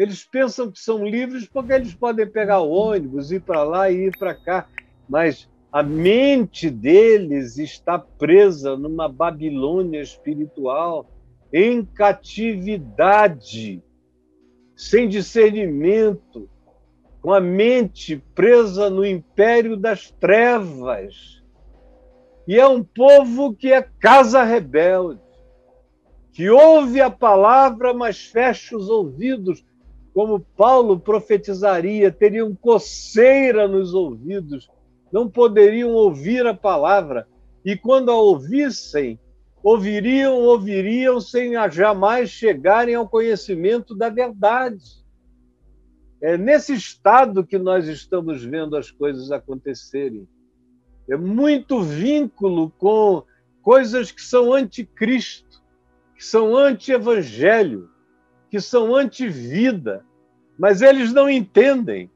Eles 0.02 0.25
pensam 0.25 0.68
que 0.68 0.80
são 0.80 1.06
livres 1.06 1.47
porque 1.47 1.73
eles 1.73 1.94
podem 1.94 2.28
pegar 2.28 2.59
ônibus, 2.59 3.30
ir 3.30 3.40
para 3.40 3.62
lá 3.62 3.88
e 3.88 4.06
ir 4.06 4.18
para 4.18 4.35
cá, 4.35 4.66
mas 5.09 5.49
a 5.71 5.80
mente 5.80 6.68
deles 6.68 7.56
está 7.56 8.00
presa 8.00 8.76
numa 8.76 9.09
Babilônia 9.09 10.02
espiritual 10.02 11.09
em 11.52 11.85
catividade, 11.85 13.80
sem 14.75 15.09
discernimento, 15.09 16.50
com 17.21 17.32
a 17.32 17.40
mente 17.40 18.21
presa 18.35 18.90
no 18.90 19.06
império 19.06 19.76
das 19.76 20.11
trevas. 20.11 21.44
E 22.49 22.59
é 22.59 22.66
um 22.66 22.82
povo 22.82 23.54
que 23.54 23.73
é 23.73 23.82
casa 24.00 24.42
rebelde, 24.42 25.21
que 26.32 26.50
ouve 26.50 27.00
a 27.00 27.09
palavra, 27.09 27.94
mas 27.94 28.26
fecha 28.26 28.76
os 28.76 28.88
ouvidos, 28.88 29.64
como 30.14 30.40
Paulo 30.40 30.99
profetizaria, 30.99 32.12
teriam 32.12 32.54
coceira 32.54 33.66
nos 33.66 33.95
ouvidos, 33.95 34.69
não 35.11 35.28
poderiam 35.28 35.90
ouvir 35.90 36.47
a 36.47 36.54
palavra, 36.54 37.26
e 37.64 37.76
quando 37.76 38.11
a 38.11 38.16
ouvissem, 38.16 39.19
ouviriam, 39.62 40.35
ouviriam 40.35 41.21
sem 41.21 41.52
jamais 41.71 42.31
chegarem 42.31 42.95
ao 42.95 43.09
conhecimento 43.09 43.95
da 43.95 44.09
verdade. 44.09 45.02
É 46.21 46.37
nesse 46.37 46.75
estado 46.75 47.45
que 47.45 47.59
nós 47.59 47.88
estamos 47.88 48.45
vendo 48.45 48.76
as 48.76 48.90
coisas 48.90 49.31
acontecerem. 49.33 50.28
É 51.09 51.16
muito 51.16 51.83
vínculo 51.83 52.71
com 52.78 53.25
coisas 53.61 54.11
que 54.12 54.23
são 54.23 54.52
anticristo, 54.52 55.62
que 56.16 56.25
são 56.25 56.57
anti-evangelho, 56.57 57.88
que 58.52 58.61
são 58.61 58.94
anti-vida, 58.94 60.04
mas 60.59 60.82
eles 60.82 61.11
não 61.11 61.30
entendem. 61.30 62.11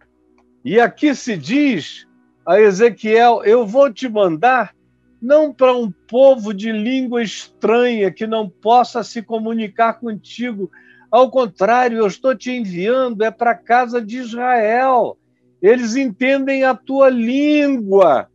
E 0.62 0.78
aqui 0.78 1.14
se 1.14 1.34
diz 1.34 2.06
a 2.44 2.60
Ezequiel: 2.60 3.40
Eu 3.42 3.66
vou 3.66 3.90
te 3.90 4.06
mandar 4.06 4.76
não 5.20 5.50
para 5.50 5.74
um 5.74 5.90
povo 5.90 6.52
de 6.52 6.70
língua 6.70 7.22
estranha 7.22 8.12
que 8.12 8.26
não 8.26 8.50
possa 8.50 9.02
se 9.02 9.22
comunicar 9.22 9.94
contigo. 9.94 10.70
Ao 11.10 11.30
contrário, 11.30 11.96
eu 11.96 12.06
estou 12.06 12.36
te 12.36 12.50
enviando 12.50 13.24
é 13.24 13.30
para 13.30 13.52
a 13.52 13.58
casa 13.58 13.98
de 13.98 14.18
Israel. 14.18 15.16
Eles 15.62 15.96
entendem 15.96 16.64
a 16.64 16.74
tua 16.74 17.08
língua, 17.08 18.28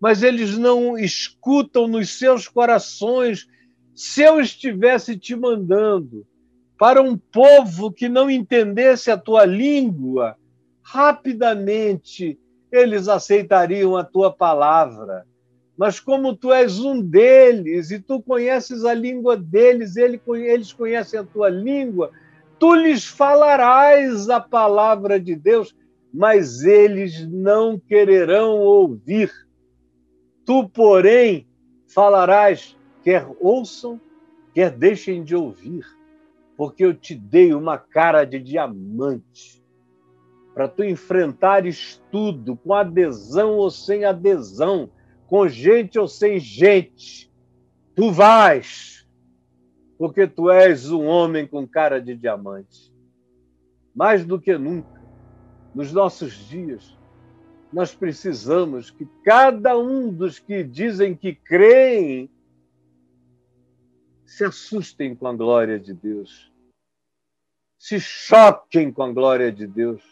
mas 0.00 0.24
eles 0.24 0.58
não 0.58 0.98
escutam 0.98 1.86
nos 1.86 2.18
seus 2.18 2.48
corações. 2.48 3.46
Se 3.94 4.22
eu 4.22 4.40
estivesse 4.40 5.16
te 5.16 5.36
mandando 5.36 6.26
para 6.78 7.00
um 7.02 7.16
povo 7.16 7.90
que 7.90 8.08
não 8.08 8.30
entendesse 8.30 9.10
a 9.10 9.16
tua 9.16 9.44
língua, 9.44 10.36
rapidamente 10.82 12.38
eles 12.70 13.08
aceitariam 13.08 13.96
a 13.96 14.04
tua 14.04 14.32
palavra 14.32 15.24
mas 15.76 16.00
como 16.00 16.34
tu 16.34 16.52
és 16.52 16.80
um 16.80 17.00
deles 17.02 17.90
e 17.90 18.00
tu 18.00 18.22
conheces 18.22 18.84
a 18.84 18.94
língua 18.94 19.36
deles, 19.36 19.96
eles 19.96 20.72
conhecem 20.72 21.20
a 21.20 21.24
tua 21.24 21.50
língua, 21.50 22.10
tu 22.58 22.74
lhes 22.74 23.04
falarás 23.04 24.30
a 24.30 24.40
palavra 24.40 25.20
de 25.20 25.36
Deus, 25.36 25.76
mas 26.12 26.62
eles 26.62 27.28
não 27.28 27.78
quererão 27.78 28.56
ouvir. 28.58 29.30
Tu, 30.46 30.66
porém, 30.70 31.46
falarás, 31.86 32.74
quer 33.02 33.28
ouçam, 33.38 34.00
quer 34.54 34.70
deixem 34.70 35.22
de 35.22 35.36
ouvir, 35.36 35.84
porque 36.56 36.84
eu 36.84 36.94
te 36.94 37.14
dei 37.14 37.52
uma 37.54 37.78
cara 37.78 38.24
de 38.24 38.38
diamante 38.38 39.64
para 40.54 40.68
tu 40.68 40.82
enfrentares 40.82 42.02
tudo, 42.10 42.56
com 42.56 42.72
adesão 42.72 43.56
ou 43.56 43.70
sem 43.70 44.04
adesão 44.04 44.90
com 45.26 45.48
gente 45.48 45.98
ou 45.98 46.06
sem 46.06 46.38
gente, 46.38 47.30
tu 47.94 48.12
vais, 48.12 49.06
porque 49.98 50.26
tu 50.26 50.50
és 50.50 50.90
um 50.90 51.04
homem 51.06 51.46
com 51.46 51.66
cara 51.66 52.00
de 52.00 52.14
diamante. 52.14 52.94
Mais 53.94 54.24
do 54.24 54.40
que 54.40 54.56
nunca, 54.56 55.02
nos 55.74 55.92
nossos 55.92 56.32
dias, 56.48 56.96
nós 57.72 57.94
precisamos 57.94 58.90
que 58.90 59.06
cada 59.24 59.76
um 59.76 60.12
dos 60.12 60.38
que 60.38 60.62
dizem 60.62 61.14
que 61.14 61.34
creem 61.34 62.30
se 64.36 64.44
assustem 64.44 65.16
com 65.16 65.26
a 65.26 65.32
glória 65.32 65.80
de 65.80 65.94
Deus, 65.94 66.52
se 67.78 67.98
choquem 67.98 68.92
com 68.92 69.02
a 69.02 69.10
glória 69.10 69.50
de 69.50 69.66
Deus. 69.66 70.02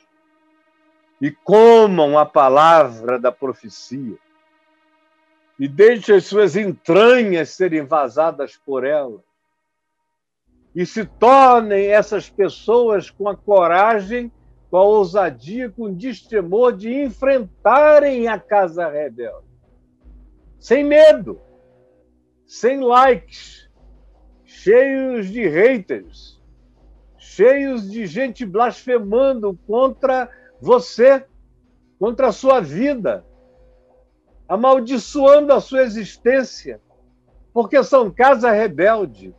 E 1.20 1.30
comam 1.30 2.18
a 2.18 2.24
palavra 2.24 3.18
da 3.18 3.30
profecia. 3.30 4.16
E 5.58 5.68
deixe 5.68 6.14
as 6.14 6.24
suas 6.24 6.56
entranhas 6.56 7.50
serem 7.50 7.84
vazadas 7.84 8.56
por 8.56 8.84
ela. 8.84 9.22
E 10.74 10.87
se 10.87 11.04
tornem 11.04 11.88
essas 11.88 12.28
pessoas 12.30 13.10
com 13.10 13.28
a 13.28 13.37
coragem, 13.37 14.32
com 14.70 14.78
a 14.78 14.84
ousadia, 14.84 15.70
com 15.70 15.82
o 15.82 15.94
destemor 15.94 16.74
de 16.74 16.90
enfrentarem 16.90 18.26
a 18.26 18.38
casa 18.38 18.88
rebelde. 18.88 19.46
Sem 20.58 20.82
medo, 20.82 21.38
sem 22.46 22.80
likes, 22.80 23.63
cheios 24.64 25.29
de 25.29 25.46
haters, 25.46 26.40
cheios 27.18 27.90
de 27.90 28.07
gente 28.07 28.46
blasfemando 28.46 29.59
contra 29.66 30.31
você, 30.59 31.22
contra 31.98 32.29
a 32.29 32.33
sua 32.33 32.61
vida, 32.61 33.27
amaldiçoando 34.48 35.53
a 35.53 35.61
sua 35.61 35.83
existência, 35.83 36.81
porque 37.53 37.85
são 37.85 38.11
casa 38.11 38.50
rebelde. 38.50 39.35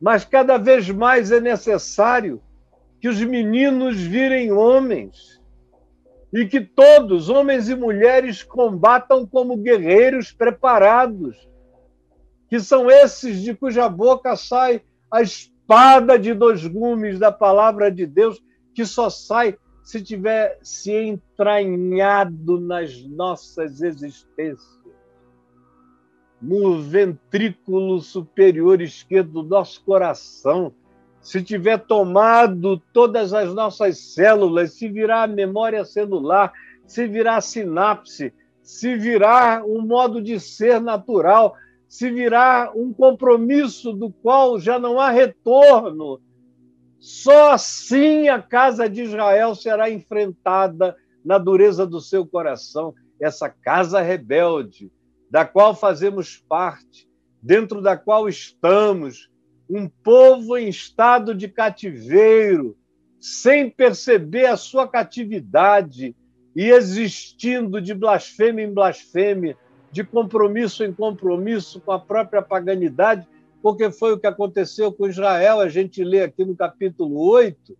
Mas 0.00 0.24
cada 0.24 0.58
vez 0.58 0.88
mais 0.90 1.32
é 1.32 1.40
necessário 1.40 2.40
que 3.00 3.08
os 3.08 3.20
meninos 3.20 4.00
virem 4.00 4.52
homens 4.52 5.42
e 6.32 6.46
que 6.46 6.60
todos, 6.60 7.28
homens 7.28 7.68
e 7.68 7.74
mulheres, 7.74 8.44
combatam 8.44 9.26
como 9.26 9.56
guerreiros 9.56 10.30
preparados, 10.30 11.48
que 12.48 12.60
são 12.60 12.90
esses 12.90 13.42
de 13.42 13.54
cuja 13.54 13.88
boca 13.88 14.36
sai 14.36 14.82
a 15.10 15.22
espada 15.22 16.18
de 16.18 16.32
dois 16.34 16.66
gumes 16.66 17.18
da 17.18 17.32
palavra 17.32 17.90
de 17.90 18.06
Deus, 18.06 18.42
que 18.74 18.84
só 18.84 19.10
sai 19.10 19.56
se 19.82 20.02
tiver 20.02 20.58
se 20.62 20.92
entranhado 20.92 22.60
nas 22.60 23.04
nossas 23.04 23.80
existências, 23.82 24.80
no 26.42 26.82
ventrículo 26.82 28.00
superior 28.00 28.82
esquerdo 28.82 29.42
do 29.42 29.48
nosso 29.48 29.82
coração, 29.84 30.72
se 31.20 31.42
tiver 31.42 31.78
tomado 31.78 32.78
todas 32.92 33.32
as 33.32 33.52
nossas 33.52 33.98
células, 33.98 34.74
se 34.74 34.88
virar 34.88 35.22
a 35.22 35.28
memória 35.28 35.84
celular, 35.84 36.52
se 36.86 37.06
virar 37.06 37.36
a 37.36 37.40
sinapse, 37.40 38.32
se 38.62 38.96
virar 38.96 39.64
um 39.64 39.80
modo 39.80 40.20
de 40.20 40.38
ser 40.38 40.80
natural, 40.80 41.56
se 41.88 42.10
virar 42.10 42.76
um 42.76 42.92
compromisso 42.92 43.92
do 43.92 44.10
qual 44.10 44.58
já 44.58 44.78
não 44.78 44.98
há 45.00 45.10
retorno, 45.10 46.20
só 46.98 47.52
assim 47.52 48.28
a 48.28 48.42
casa 48.42 48.88
de 48.88 49.02
Israel 49.02 49.54
será 49.54 49.90
enfrentada 49.90 50.96
na 51.24 51.38
dureza 51.38 51.86
do 51.86 52.00
seu 52.00 52.26
coração, 52.26 52.94
essa 53.20 53.48
casa 53.48 54.00
rebelde, 54.00 54.90
da 55.30 55.44
qual 55.44 55.74
fazemos 55.74 56.36
parte, 56.48 57.08
dentro 57.42 57.80
da 57.80 57.96
qual 57.96 58.28
estamos, 58.28 59.30
um 59.68 59.88
povo 59.88 60.56
em 60.56 60.68
estado 60.68 61.34
de 61.34 61.48
cativeiro, 61.48 62.76
sem 63.20 63.68
perceber 63.68 64.46
a 64.46 64.56
sua 64.56 64.86
catividade 64.86 66.14
e 66.54 66.70
existindo 66.70 67.80
de 67.80 67.92
blasfêmia 67.92 68.64
em 68.64 68.72
blasfêmia, 68.72 69.56
de 69.96 70.04
compromisso 70.04 70.84
em 70.84 70.92
compromisso 70.92 71.80
com 71.80 71.90
a 71.90 71.98
própria 71.98 72.42
paganidade, 72.42 73.26
porque 73.62 73.90
foi 73.90 74.12
o 74.12 74.18
que 74.18 74.26
aconteceu 74.26 74.92
com 74.92 75.08
Israel. 75.08 75.58
A 75.58 75.70
gente 75.70 76.04
lê 76.04 76.20
aqui 76.22 76.44
no 76.44 76.54
capítulo 76.54 77.18
8 77.18 77.74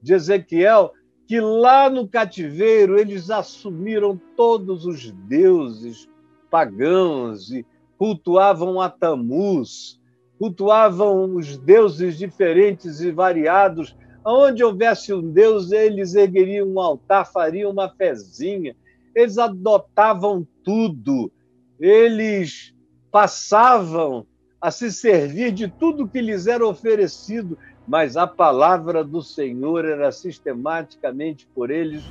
de 0.00 0.14
Ezequiel 0.14 0.92
que 1.26 1.40
lá 1.40 1.90
no 1.90 2.06
cativeiro 2.06 2.96
eles 2.96 3.30
assumiram 3.30 4.16
todos 4.36 4.86
os 4.86 5.10
deuses 5.10 6.08
pagãos 6.48 7.50
e 7.50 7.66
cultuavam 7.98 8.80
a 8.80 8.88
Tamuz, 8.88 9.98
cultuavam 10.38 11.34
os 11.34 11.58
deuses 11.58 12.16
diferentes 12.16 13.00
e 13.00 13.10
variados. 13.10 13.96
Onde 14.24 14.62
houvesse 14.62 15.12
um 15.12 15.32
deus, 15.32 15.72
eles 15.72 16.14
ergueriam 16.14 16.68
um 16.68 16.78
altar, 16.78 17.24
fariam 17.24 17.72
uma 17.72 17.88
fezinha, 17.88 18.76
eles 19.16 19.36
adotavam 19.36 20.46
tudo, 20.62 21.32
eles 21.78 22.74
passavam 23.10 24.26
a 24.60 24.70
se 24.70 24.90
servir 24.90 25.52
de 25.52 25.68
tudo 25.68 26.08
que 26.08 26.20
lhes 26.20 26.46
era 26.46 26.66
oferecido, 26.66 27.58
mas 27.86 28.16
a 28.16 28.26
palavra 28.26 29.04
do 29.04 29.22
Senhor 29.22 29.84
era 29.84 30.10
sistematicamente 30.10 31.46
por 31.54 31.70
eles 31.70 32.02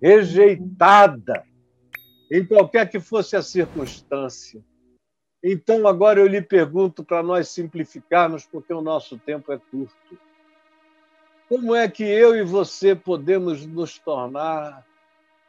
rejeitada, 0.00 1.44
em 2.30 2.44
qualquer 2.44 2.90
que 2.90 3.00
fosse 3.00 3.36
a 3.36 3.42
circunstância. 3.42 4.62
Então, 5.42 5.86
agora 5.86 6.20
eu 6.20 6.26
lhe 6.26 6.42
pergunto 6.42 7.04
para 7.04 7.22
nós 7.22 7.48
simplificarmos, 7.48 8.44
porque 8.44 8.72
o 8.72 8.82
nosso 8.82 9.18
tempo 9.18 9.52
é 9.52 9.58
curto. 9.58 10.18
Como 11.48 11.74
é 11.74 11.88
que 11.88 12.04
eu 12.04 12.36
e 12.36 12.42
você 12.42 12.94
podemos 12.94 13.66
nos 13.66 13.98
tornar 13.98 14.84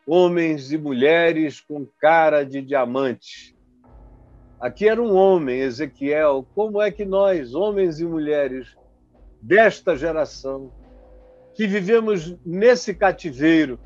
homens 0.06 0.72
e 0.72 0.78
mulheres 0.78 1.62
com 1.62 1.86
cara 2.00 2.44
de 2.46 2.62
diamante. 2.62 3.53
Aqui 4.64 4.88
era 4.88 5.04
um 5.04 5.14
homem, 5.14 5.60
Ezequiel. 5.60 6.48
Como 6.56 6.82
é 6.82 6.90
que 6.90 7.04
nós, 7.04 7.54
homens 7.54 8.00
e 8.00 8.06
mulheres 8.06 8.78
desta 9.42 9.94
geração, 9.94 10.72
que 11.54 11.68
vivemos 11.68 12.34
nesse 12.46 12.94
cativeiro, 12.94 13.78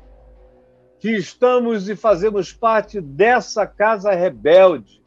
que 1.00 1.10
estamos 1.10 1.88
e 1.88 1.96
fazemos 1.96 2.52
parte 2.52 3.00
dessa 3.00 3.66
casa 3.66 4.12
rebelde 4.12 5.02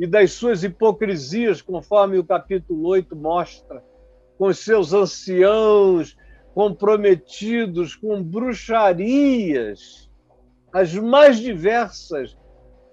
e 0.00 0.04
das 0.04 0.32
suas 0.32 0.64
hipocrisias, 0.64 1.62
conforme 1.62 2.18
o 2.18 2.24
capítulo 2.24 2.84
8 2.88 3.14
mostra, 3.14 3.84
com 4.36 4.52
seus 4.52 4.92
anciãos 4.92 6.16
comprometidos 6.52 7.94
com 7.94 8.20
bruxarias, 8.20 10.10
as 10.72 10.92
mais 10.92 11.38
diversas, 11.38 12.36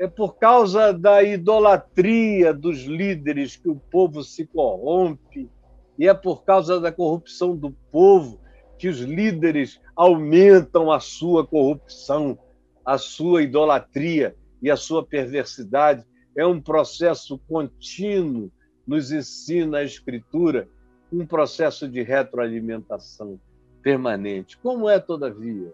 é 0.02 0.08
por 0.08 0.36
causa 0.40 0.92
da 0.92 1.22
idolatria 1.22 2.52
dos 2.52 2.86
líderes 2.86 3.56
que 3.56 3.70
o 3.70 3.76
povo 3.76 4.24
se 4.24 4.48
corrompe, 4.48 5.48
e 5.96 6.08
é 6.08 6.14
por 6.14 6.44
causa 6.44 6.80
da 6.80 6.92
corrupção 6.92 7.56
do 7.56 7.70
povo 7.92 8.42
que 8.80 8.88
os 8.88 8.98
líderes 8.98 9.80
aumentam 9.96 10.92
a 10.92 11.00
sua 11.00 11.46
corrupção, 11.46 12.36
a 12.84 12.98
sua 12.98 13.44
idolatria 13.44 14.36
e 14.60 14.72
a 14.72 14.76
sua 14.76 15.06
perversidade. 15.06 16.04
É 16.36 16.44
um 16.48 16.60
processo 16.60 17.40
contínuo, 17.48 18.52
nos 18.88 19.12
ensina 19.12 19.78
a 19.78 19.84
Escritura, 19.84 20.68
um 21.14 21.28
processo 21.28 21.88
de 21.88 22.02
retroalimentação 22.02 23.40
permanente. 23.84 24.58
Como 24.58 24.90
é, 24.90 25.00
todavia? 25.00 25.72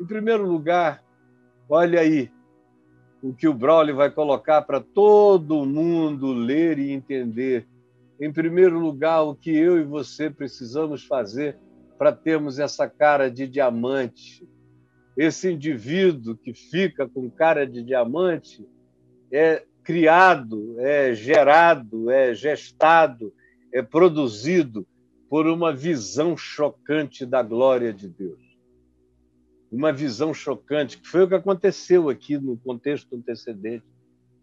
Em 0.00 0.06
primeiro 0.06 0.50
lugar, 0.50 1.04
olha 1.68 2.00
aí 2.00 2.30
o 3.22 3.32
que 3.32 3.48
o 3.48 3.54
Braulio 3.54 3.96
vai 3.96 4.10
colocar 4.10 4.62
para 4.62 4.80
todo 4.80 5.66
mundo 5.66 6.32
ler 6.32 6.78
e 6.78 6.92
entender. 6.92 7.66
Em 8.20 8.32
primeiro 8.32 8.78
lugar, 8.78 9.22
o 9.22 9.34
que 9.34 9.50
eu 9.50 9.78
e 9.78 9.84
você 9.84 10.30
precisamos 10.30 11.04
fazer 11.04 11.58
para 11.96 12.12
termos 12.12 12.58
essa 12.58 12.88
cara 12.88 13.30
de 13.30 13.46
diamante. 13.46 14.48
Esse 15.16 15.50
indivíduo 15.50 16.36
que 16.36 16.54
fica 16.54 17.08
com 17.08 17.28
cara 17.28 17.66
de 17.66 17.82
diamante 17.82 18.64
é 19.32 19.64
criado, 19.82 20.78
é 20.78 21.12
gerado, 21.14 22.10
é 22.10 22.34
gestado, 22.34 23.32
é 23.72 23.82
produzido 23.82 24.86
por 25.28 25.46
uma 25.46 25.72
visão 25.74 26.36
chocante 26.36 27.26
da 27.26 27.42
glória 27.42 27.92
de 27.92 28.08
Deus. 28.08 28.47
Uma 29.70 29.92
visão 29.92 30.32
chocante, 30.32 30.98
que 30.98 31.08
foi 31.08 31.22
o 31.22 31.28
que 31.28 31.34
aconteceu 31.34 32.08
aqui 32.08 32.38
no 32.38 32.56
contexto 32.56 33.14
antecedente, 33.14 33.84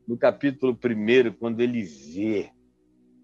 no 0.08 0.16
capítulo 0.16 0.74
1, 0.74 1.34
quando 1.34 1.62
ele 1.62 1.84
vê 1.84 2.52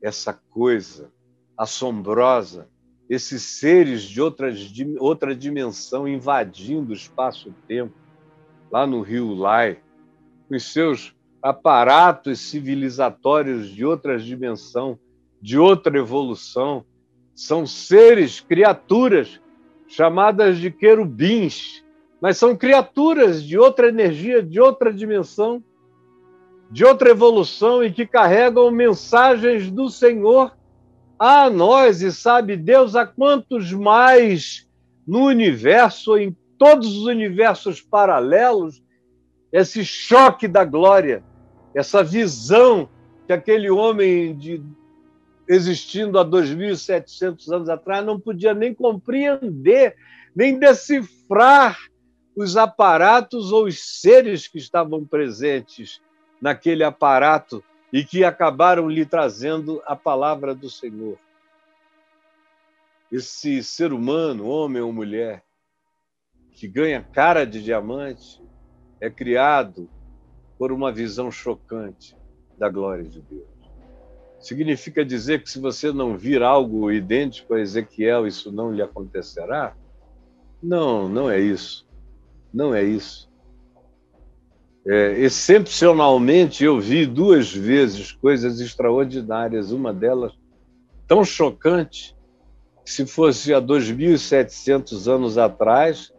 essa 0.02 0.34
coisa 0.34 1.12
assombrosa 1.56 2.68
esses 3.12 3.44
seres 3.44 4.04
de 4.04 4.22
outras, 4.22 4.72
outra 4.98 5.36
dimensão 5.36 6.08
invadindo 6.08 6.92
o 6.92 6.96
espaço-tempo, 6.96 7.94
lá 8.72 8.88
no 8.88 9.02
rio 9.02 9.34
Lai, 9.34 9.82
com 10.48 10.58
seus 10.58 11.14
aparatos 11.42 12.40
civilizatórios 12.40 13.70
de 13.70 13.84
outra 13.84 14.18
dimensão, 14.18 14.98
de 15.42 15.58
outra 15.58 15.98
evolução. 15.98 16.86
São 17.36 17.68
seres, 17.68 18.40
criaturas 18.40 19.42
chamadas 19.90 20.58
de 20.58 20.72
querubins, 20.72 21.84
mas 22.22 22.38
são 22.38 22.56
criaturas 22.56 23.44
de 23.44 23.58
outra 23.58 23.90
energia, 23.90 24.44
de 24.44 24.62
outra 24.62 24.94
dimensão, 24.94 25.64
de 26.70 26.86
outra 26.86 27.10
evolução 27.10 27.84
e 27.84 27.92
que 27.92 28.06
carregam 28.06 28.70
mensagens 28.70 29.72
do 29.72 29.90
Senhor 29.90 30.56
a 31.18 31.50
nós, 31.50 32.02
e 32.02 32.12
sabe 32.12 32.56
Deus 32.56 32.96
a 32.96 33.06
quantos 33.06 33.74
mais 33.74 34.68
no 35.06 35.26
universo, 35.26 36.16
em 36.16 36.36
todos 36.58 36.96
os 36.96 37.06
universos 37.06 37.82
paralelos, 37.82 38.84
esse 39.52 39.84
choque 39.84 40.48
da 40.48 40.64
glória, 40.64 41.24
essa 41.76 42.04
visão 42.04 42.88
que 43.26 43.34
aquele 43.34 43.70
homem 43.70 44.36
de, 44.36 44.64
existindo 45.48 46.20
há 46.20 46.26
2.700 46.26 47.52
anos 47.52 47.70
atrás 47.70 48.06
não 48.06 48.20
podia 48.20 48.54
nem 48.54 48.74
compreender, 48.74 49.96
nem 50.36 50.58
decifrar 50.58 51.78
os 52.42 52.58
aparatos 52.58 53.52
ou 53.52 53.66
os 53.66 54.02
seres 54.02 54.48
que 54.48 54.58
estavam 54.58 55.06
presentes 55.06 56.02
naquele 56.42 56.84
aparato 56.84 57.64
e 57.94 58.04
que 58.04 58.24
acabaram 58.24 58.90
lhe 58.90 59.06
trazendo 59.06 59.82
a 59.86 59.96
palavra 59.96 60.56
do 60.56 60.70
Senhor. 60.70 61.18
Esse 63.12 63.62
ser 63.64 63.94
humano, 63.94 64.48
homem 64.48 64.82
ou 64.82 64.92
mulher, 64.92 65.44
que 66.52 66.68
ganha 66.68 67.04
cara 67.04 67.46
de 67.46 67.62
diamante, 67.62 68.42
é 69.00 69.10
criado 69.10 69.90
por 70.58 70.72
uma 70.72 70.92
visão 70.92 71.32
chocante 71.32 72.16
da 72.58 72.70
glória 72.70 73.04
de 73.04 73.22
Deus. 73.22 73.50
Significa 74.40 75.06
dizer 75.06 75.44
que 75.44 75.50
se 75.50 75.60
você 75.60 75.92
não 75.92 76.18
vir 76.18 76.42
algo 76.42 76.92
idêntico 76.92 77.54
a 77.54 77.60
Ezequiel, 77.60 78.26
isso 78.26 78.52
não 78.52 78.72
lhe 78.72 78.82
acontecerá? 78.82 79.76
Não, 80.62 81.10
não 81.10 81.30
é 81.30 81.40
isso. 81.40 81.88
Não 82.54 82.74
é 82.74 82.84
isso. 82.84 83.30
É, 84.86 85.20
excepcionalmente, 85.20 86.64
eu 86.64 86.80
vi 86.80 87.06
duas 87.06 87.54
vezes 87.54 88.12
coisas 88.12 88.60
extraordinárias. 88.60 89.72
Uma 89.72 89.94
delas 89.94 90.34
tão 91.08 91.24
chocante 91.24 92.16
que, 92.84 92.92
se 92.92 93.06
fosse 93.06 93.54
há 93.54 93.62
2.700 93.62 95.08
anos 95.08 95.38
atrás, 95.38 96.12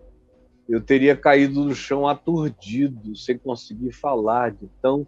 eu 0.68 0.81
teria 0.81 1.16
caído 1.16 1.64
no 1.64 1.75
chão 1.75 2.07
aturdido, 2.07 3.16
sem 3.16 3.37
conseguir 3.37 3.92
falar, 3.92 4.53
de 4.53 4.68
tão 4.81 5.07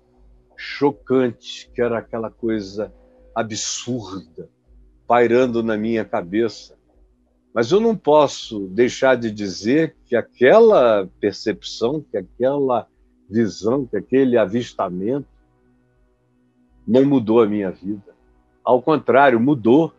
chocante 0.57 1.71
que 1.75 1.81
era 1.81 1.99
aquela 1.99 2.31
coisa 2.31 2.93
absurda 3.35 4.49
pairando 5.07 5.63
na 5.63 5.77
minha 5.77 6.05
cabeça. 6.05 6.77
Mas 7.55 7.71
eu 7.71 7.79
não 7.79 7.95
posso 7.95 8.67
deixar 8.67 9.17
de 9.17 9.31
dizer 9.31 9.95
que 10.07 10.17
aquela 10.17 11.09
percepção, 11.21 12.05
que 12.11 12.17
aquela 12.17 12.89
visão, 13.31 13.87
que 13.87 13.97
aquele 13.97 14.37
avistamento 14.37 15.29
não 16.87 17.05
mudou 17.05 17.41
a 17.41 17.47
minha 17.47 17.71
vida. 17.71 18.13
Ao 18.65 18.83
contrário, 18.83 19.39
mudou. 19.39 19.93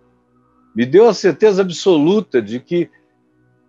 Me 0.75 0.85
deu 0.85 1.07
a 1.07 1.13
certeza 1.13 1.61
absoluta 1.61 2.41
de 2.41 2.59
que 2.59 2.89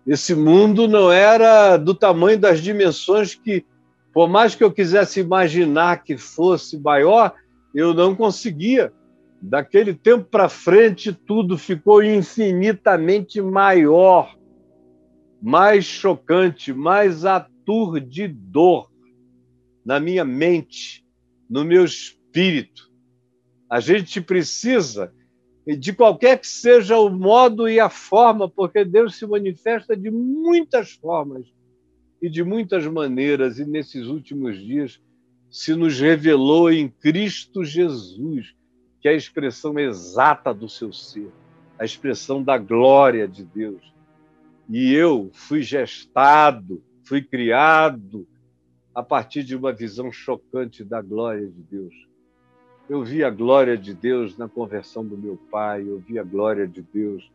esse 0.05 0.35
mundo 0.35 0.85
não 0.85 1.09
era 1.09 1.77
do 1.77 1.93
tamanho 1.93 2.37
das 2.37 2.61
dimensões 2.61 3.35
que, 3.35 3.65
por 4.13 4.27
mais 4.27 4.53
que 4.53 4.65
eu 4.65 4.71
quisesse 4.71 5.21
imaginar 5.21 6.03
que 6.03 6.17
fosse 6.17 6.77
maior, 6.77 7.33
eu 7.73 7.93
não 7.93 8.13
conseguia. 8.13 8.91
Daquele 9.41 9.93
tempo 9.93 10.25
para 10.25 10.49
frente, 10.49 11.13
tudo 11.13 11.57
ficou 11.57 12.03
infinitamente 12.03 13.39
maior, 13.39 14.35
mais 15.41 15.85
chocante, 15.85 16.73
mais 16.73 17.23
aturdidor 17.23 18.89
na 19.85 19.99
minha 19.99 20.25
mente, 20.25 21.05
no 21.49 21.63
meu 21.63 21.85
espírito. 21.85 22.91
A 23.69 23.79
gente 23.79 24.19
precisa, 24.19 25.13
de 25.65 25.93
qualquer 25.93 26.39
que 26.39 26.47
seja 26.47 26.97
o 26.97 27.09
modo 27.09 27.69
e 27.69 27.79
a 27.79 27.89
forma, 27.89 28.49
porque 28.49 28.83
Deus 28.83 29.17
se 29.17 29.27
manifesta 29.27 29.95
de 29.95 30.09
muitas 30.09 30.93
formas 30.93 31.45
e 32.21 32.29
de 32.29 32.43
muitas 32.43 32.85
maneiras, 32.87 33.59
e 33.59 33.65
nesses 33.65 34.07
últimos 34.07 34.57
dias 34.57 34.99
se 35.49 35.75
nos 35.75 35.99
revelou 35.99 36.71
em 36.71 36.89
Cristo 36.89 37.63
Jesus, 37.63 38.56
que 39.01 39.07
é 39.07 39.11
a 39.11 39.15
expressão 39.15 39.77
exata 39.77 40.53
do 40.53 40.67
seu 40.67 40.91
ser, 40.91 41.31
a 41.79 41.85
expressão 41.85 42.41
da 42.41 42.57
glória 42.57 43.27
de 43.27 43.43
Deus. 43.43 43.93
E 44.69 44.93
eu 44.93 45.29
fui 45.33 45.61
gestado, 45.61 46.83
fui 47.03 47.21
criado 47.21 48.27
a 48.93 49.03
partir 49.03 49.43
de 49.43 49.55
uma 49.55 49.71
visão 49.71 50.11
chocante 50.11 50.83
da 50.83 51.01
glória 51.01 51.47
de 51.47 51.61
Deus. 51.61 51.93
Eu 52.89 53.03
vi 53.03 53.23
a 53.23 53.29
glória 53.29 53.77
de 53.77 53.93
Deus 53.93 54.37
na 54.37 54.47
conversão 54.47 55.05
do 55.05 55.17
meu 55.17 55.37
pai, 55.51 55.83
eu 55.87 55.99
vi 55.99 56.17
a 56.17 56.23
glória 56.23 56.67
de 56.67 56.81
Deus 56.81 57.29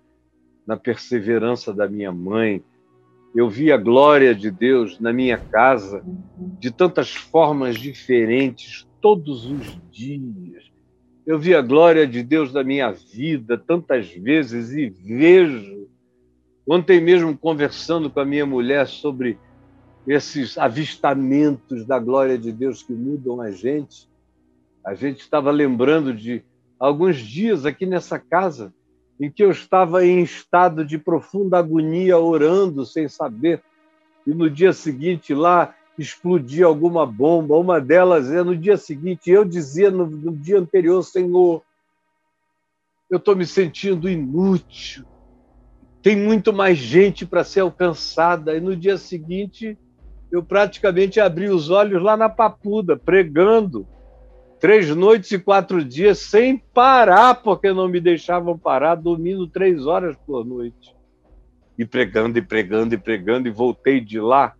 na 0.66 0.76
perseverança 0.76 1.72
da 1.72 1.88
minha 1.88 2.10
mãe, 2.10 2.64
eu 3.34 3.48
vi 3.48 3.70
a 3.70 3.76
glória 3.76 4.34
de 4.34 4.50
Deus 4.50 4.98
na 4.98 5.12
minha 5.12 5.38
casa 5.38 6.02
de 6.58 6.70
tantas 6.70 7.14
formas 7.14 7.76
diferentes, 7.76 8.88
todos 9.00 9.46
os 9.46 9.78
dias. 9.90 10.71
Eu 11.24 11.38
vi 11.38 11.54
a 11.54 11.62
glória 11.62 12.04
de 12.04 12.20
Deus 12.20 12.52
na 12.52 12.64
minha 12.64 12.90
vida 12.90 13.56
tantas 13.56 14.10
vezes 14.10 14.72
e 14.72 14.88
vejo. 14.88 15.88
Ontem 16.68 17.00
mesmo, 17.00 17.36
conversando 17.38 18.10
com 18.10 18.18
a 18.18 18.24
minha 18.24 18.44
mulher 18.44 18.88
sobre 18.88 19.38
esses 20.04 20.58
avistamentos 20.58 21.86
da 21.86 22.00
glória 22.00 22.36
de 22.36 22.50
Deus 22.50 22.82
que 22.82 22.92
mudam 22.92 23.40
a 23.40 23.52
gente. 23.52 24.08
A 24.84 24.94
gente 24.94 25.20
estava 25.20 25.52
lembrando 25.52 26.12
de 26.12 26.42
alguns 26.76 27.18
dias 27.18 27.64
aqui 27.64 27.86
nessa 27.86 28.18
casa 28.18 28.74
em 29.20 29.30
que 29.30 29.44
eu 29.44 29.52
estava 29.52 30.04
em 30.04 30.22
estado 30.22 30.84
de 30.84 30.98
profunda 30.98 31.56
agonia, 31.56 32.18
orando 32.18 32.84
sem 32.84 33.06
saber, 33.06 33.62
e 34.26 34.34
no 34.34 34.50
dia 34.50 34.72
seguinte 34.72 35.32
lá 35.32 35.72
explodia 35.98 36.66
alguma 36.66 37.06
bomba. 37.06 37.56
Uma 37.56 37.80
delas 37.80 38.30
é 38.30 38.42
no 38.42 38.56
dia 38.56 38.76
seguinte, 38.76 39.30
eu 39.30 39.44
dizia 39.44 39.90
no, 39.90 40.06
no 40.06 40.36
dia 40.36 40.58
anterior, 40.58 41.02
Senhor, 41.02 41.62
eu 43.10 43.18
estou 43.18 43.36
me 43.36 43.44
sentindo 43.44 44.08
inútil, 44.08 45.04
tem 46.02 46.16
muito 46.16 46.52
mais 46.52 46.78
gente 46.78 47.26
para 47.26 47.44
ser 47.44 47.60
alcançada. 47.60 48.56
E 48.56 48.60
no 48.60 48.74
dia 48.74 48.96
seguinte, 48.96 49.78
eu 50.30 50.42
praticamente 50.42 51.20
abri 51.20 51.48
os 51.48 51.70
olhos 51.70 52.02
lá 52.02 52.16
na 52.16 52.28
Papuda, 52.28 52.96
pregando, 52.96 53.86
três 54.58 54.88
noites 54.94 55.30
e 55.30 55.38
quatro 55.38 55.84
dias, 55.84 56.18
sem 56.18 56.56
parar, 56.56 57.34
porque 57.34 57.72
não 57.72 57.86
me 57.86 58.00
deixavam 58.00 58.58
parar, 58.58 58.94
dormindo 58.94 59.46
três 59.46 59.86
horas 59.86 60.16
por 60.26 60.44
noite. 60.44 60.96
E 61.78 61.84
pregando, 61.84 62.38
e 62.38 62.42
pregando, 62.42 62.94
e 62.94 62.98
pregando, 62.98 63.46
e 63.46 63.50
voltei 63.50 64.00
de 64.00 64.18
lá 64.18 64.54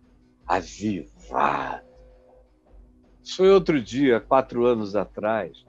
foi 3.35 3.49
outro 3.49 3.81
dia, 3.81 4.19
quatro 4.19 4.65
anos 4.65 4.95
atrás. 4.95 5.65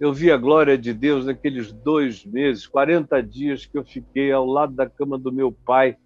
Eu 0.00 0.12
vi 0.12 0.30
a 0.30 0.36
glória 0.36 0.76
de 0.76 0.92
Deus 0.92 1.26
naqueles 1.26 1.72
dois 1.72 2.24
meses, 2.24 2.66
40 2.66 3.22
dias 3.22 3.66
que 3.66 3.78
eu 3.78 3.84
fiquei 3.84 4.32
ao 4.32 4.46
lado 4.46 4.74
da 4.74 4.88
cama 4.88 5.18
do 5.18 5.32
meu 5.32 5.52
pai. 5.52 5.96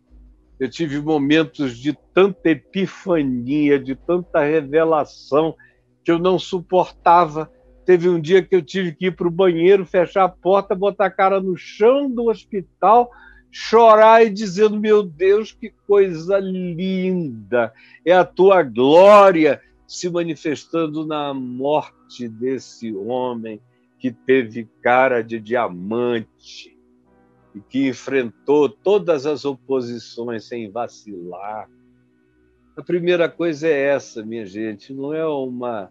Eu 0.58 0.68
tive 0.68 1.00
momentos 1.00 1.78
de 1.78 1.96
tanta 2.12 2.50
epifania, 2.50 3.78
de 3.78 3.94
tanta 3.94 4.40
revelação, 4.40 5.54
que 6.04 6.10
eu 6.10 6.18
não 6.18 6.38
suportava. 6.38 7.50
Teve 7.86 8.08
um 8.08 8.20
dia 8.20 8.42
que 8.42 8.54
eu 8.54 8.62
tive 8.62 8.92
que 8.92 9.06
ir 9.06 9.16
para 9.16 9.28
o 9.28 9.30
banheiro, 9.30 9.86
fechar 9.86 10.24
a 10.24 10.28
porta, 10.28 10.74
botar 10.74 11.06
a 11.06 11.10
cara 11.10 11.40
no 11.40 11.56
chão 11.56 12.10
do 12.10 12.28
hospital, 12.28 13.10
chorar 13.50 14.24
e 14.24 14.30
dizendo: 14.30 14.78
Meu 14.78 15.02
Deus, 15.02 15.52
que 15.52 15.70
coisa 15.86 16.38
linda! 16.38 17.72
É 18.04 18.12
a 18.12 18.24
tua 18.24 18.62
glória 18.62 19.60
se 19.86 20.10
manifestando 20.10 21.06
na 21.06 21.32
morte 21.32 22.28
desse 22.28 22.94
homem 22.94 23.60
que 23.98 24.12
teve 24.12 24.68
cara 24.82 25.22
de 25.22 25.40
diamante 25.40 26.76
e 27.54 27.60
que 27.60 27.88
enfrentou 27.88 28.68
todas 28.68 29.26
as 29.26 29.44
oposições 29.44 30.44
sem 30.44 30.70
vacilar. 30.70 31.68
A 32.76 32.82
primeira 32.82 33.28
coisa 33.28 33.66
é 33.66 33.86
essa, 33.86 34.24
minha 34.24 34.46
gente, 34.46 34.92
não 34.92 35.12
é 35.12 35.26
uma, 35.26 35.90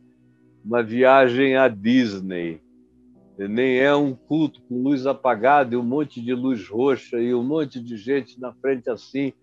uma 0.63 0.82
viagem 0.82 1.58
à 1.58 1.67
Disney, 1.67 2.62
nem 3.38 3.78
é 3.78 3.93
um 3.95 4.15
culto 4.15 4.62
com 4.63 4.82
luz 4.82 5.06
apagada 5.06 5.76
e 5.76 5.78
um 5.78 5.84
monte 5.84 6.21
de 6.21 6.34
luz 6.34 6.67
roxa 6.67 7.19
e 7.19 7.36
um 7.36 7.43
monte 7.43 7.80
de 7.80 7.97
gente 7.97 8.39
na 8.39 8.54
frente 8.54 8.89
assim, 8.89 9.34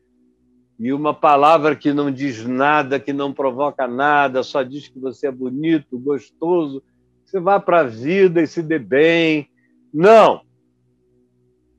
e 0.79 0.93
uma 0.93 1.15
palavra 1.15 1.77
que 1.77 1.93
não 1.93 2.11
diz 2.11 2.45
nada, 2.45 2.99
que 2.99 3.13
não 3.13 3.33
provoca 3.33 3.87
nada, 3.87 4.43
só 4.43 4.63
diz 4.63 4.89
que 4.89 4.99
você 4.99 5.29
é 5.29 5.31
bonito, 5.31 5.99
gostoso, 5.99 6.83
você 7.25 7.39
vá 7.39 7.61
para 7.61 7.81
a 7.81 7.85
vida 7.85 8.43
e 8.43 8.47
se 8.47 8.63
dê 8.63 8.79
bem. 8.79 9.49
Não! 9.93 10.43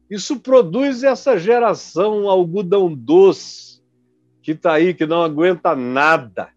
Isso 0.10 0.40
produz 0.40 1.04
essa 1.04 1.38
geração 1.38 2.30
algodão 2.30 2.94
doce 2.94 3.82
que 4.42 4.52
está 4.52 4.74
aí, 4.74 4.94
que 4.94 5.06
não 5.06 5.24
aguenta 5.24 5.76
nada. 5.76 6.50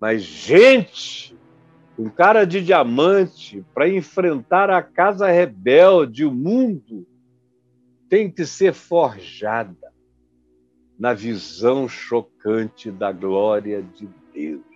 Mas 0.00 0.22
gente 0.22 1.36
com 1.96 2.10
cara 2.10 2.44
de 2.44 2.60
diamante 2.60 3.64
para 3.74 3.88
enfrentar 3.88 4.70
a 4.70 4.82
casa 4.82 5.28
rebelde, 5.28 6.24
o 6.24 6.32
mundo, 6.32 7.06
tem 8.08 8.30
que 8.30 8.44
ser 8.44 8.72
forjada 8.72 9.92
na 10.98 11.12
visão 11.12 11.88
chocante 11.88 12.90
da 12.90 13.12
glória 13.12 13.82
de 13.82 14.08
Deus 14.32 14.74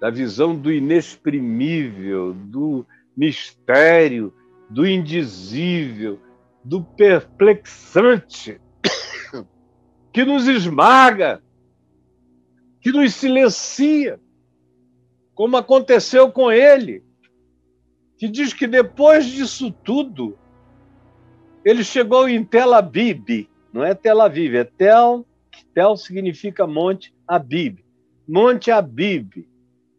da 0.00 0.08
visão 0.08 0.56
do 0.56 0.72
inexprimível, 0.72 2.32
do 2.32 2.86
mistério, 3.14 4.32
do 4.70 4.86
indizível, 4.86 6.18
do 6.64 6.82
perplexante, 6.82 8.58
que 10.10 10.24
nos 10.24 10.48
esmaga, 10.48 11.42
que 12.80 12.90
nos 12.90 13.14
silencia, 13.14 14.18
como 15.40 15.56
aconteceu 15.56 16.30
com 16.30 16.52
ele, 16.52 17.02
que 18.18 18.28
diz 18.28 18.52
que 18.52 18.66
depois 18.66 19.24
disso 19.24 19.72
tudo, 19.72 20.38
ele 21.64 21.82
chegou 21.82 22.28
em 22.28 22.44
Tel 22.44 22.74
Aviv, 22.74 23.48
não 23.72 23.82
é 23.82 23.94
Tel 23.94 24.20
Aviv, 24.20 24.54
é 24.54 24.64
Tel, 24.64 25.24
Tel 25.72 25.96
significa 25.96 26.66
Monte 26.66 27.14
Abib, 27.26 27.78
Monte 28.28 28.70
Abib, 28.70 29.48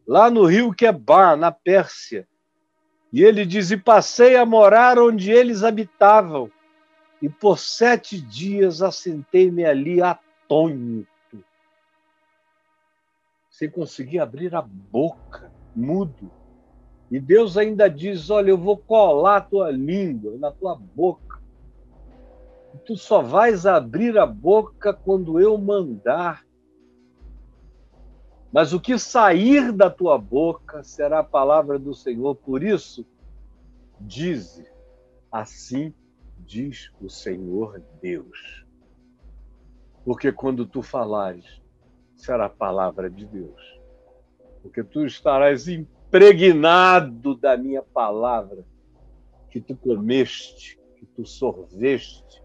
lá 0.07 0.29
no 0.29 0.45
rio 0.45 0.71
Quebar, 0.71 1.35
na 1.35 1.51
Pérsia. 1.51 2.27
E 3.11 3.23
ele 3.23 3.43
diz: 3.43 3.71
E 3.71 3.77
passei 3.77 4.35
a 4.35 4.45
morar 4.45 4.99
onde 4.99 5.31
eles 5.31 5.63
habitavam, 5.63 6.51
e 7.19 7.27
por 7.27 7.57
sete 7.57 8.21
dias 8.21 8.83
assentei-me 8.83 9.65
ali 9.65 10.03
atônito, 10.03 11.10
sem 13.61 13.69
conseguir 13.69 14.17
abrir 14.17 14.55
a 14.55 14.61
boca, 14.63 15.51
mudo. 15.75 16.31
E 17.11 17.19
Deus 17.19 17.57
ainda 17.57 17.87
diz: 17.87 18.31
Olha, 18.31 18.49
eu 18.49 18.57
vou 18.57 18.75
colar 18.75 19.37
a 19.37 19.41
tua 19.41 19.69
língua 19.69 20.35
na 20.39 20.49
tua 20.49 20.75
boca. 20.75 21.39
E 22.73 22.79
tu 22.79 22.97
só 22.97 23.21
vais 23.21 23.67
abrir 23.67 24.17
a 24.17 24.25
boca 24.25 24.91
quando 24.91 25.39
eu 25.39 25.59
mandar. 25.59 26.43
Mas 28.51 28.73
o 28.73 28.79
que 28.79 28.97
sair 28.97 29.71
da 29.71 29.91
tua 29.91 30.17
boca 30.17 30.81
será 30.81 31.19
a 31.19 31.23
palavra 31.23 31.77
do 31.77 31.93
Senhor. 31.93 32.33
Por 32.33 32.63
isso, 32.63 33.05
dize: 33.99 34.65
assim 35.31 35.93
diz 36.39 36.91
o 36.99 37.07
Senhor 37.11 37.79
Deus. 38.01 38.65
Porque 40.03 40.31
quando 40.31 40.65
tu 40.65 40.81
falares, 40.81 41.60
será 42.21 42.45
a 42.45 42.49
palavra 42.49 43.09
de 43.09 43.25
Deus. 43.25 43.79
Porque 44.61 44.83
tu 44.83 45.05
estarás 45.05 45.67
impregnado 45.67 47.35
da 47.35 47.57
minha 47.57 47.81
palavra 47.81 48.63
que 49.49 49.59
tu 49.59 49.75
comeste, 49.75 50.79
que 50.95 51.05
tu 51.05 51.25
sorveste, 51.25 52.43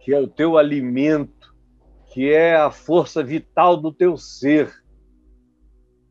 que 0.00 0.12
é 0.12 0.20
o 0.20 0.28
teu 0.28 0.58
alimento, 0.58 1.54
que 2.12 2.32
é 2.32 2.56
a 2.56 2.70
força 2.70 3.22
vital 3.22 3.76
do 3.76 3.92
teu 3.92 4.16
ser 4.16 4.72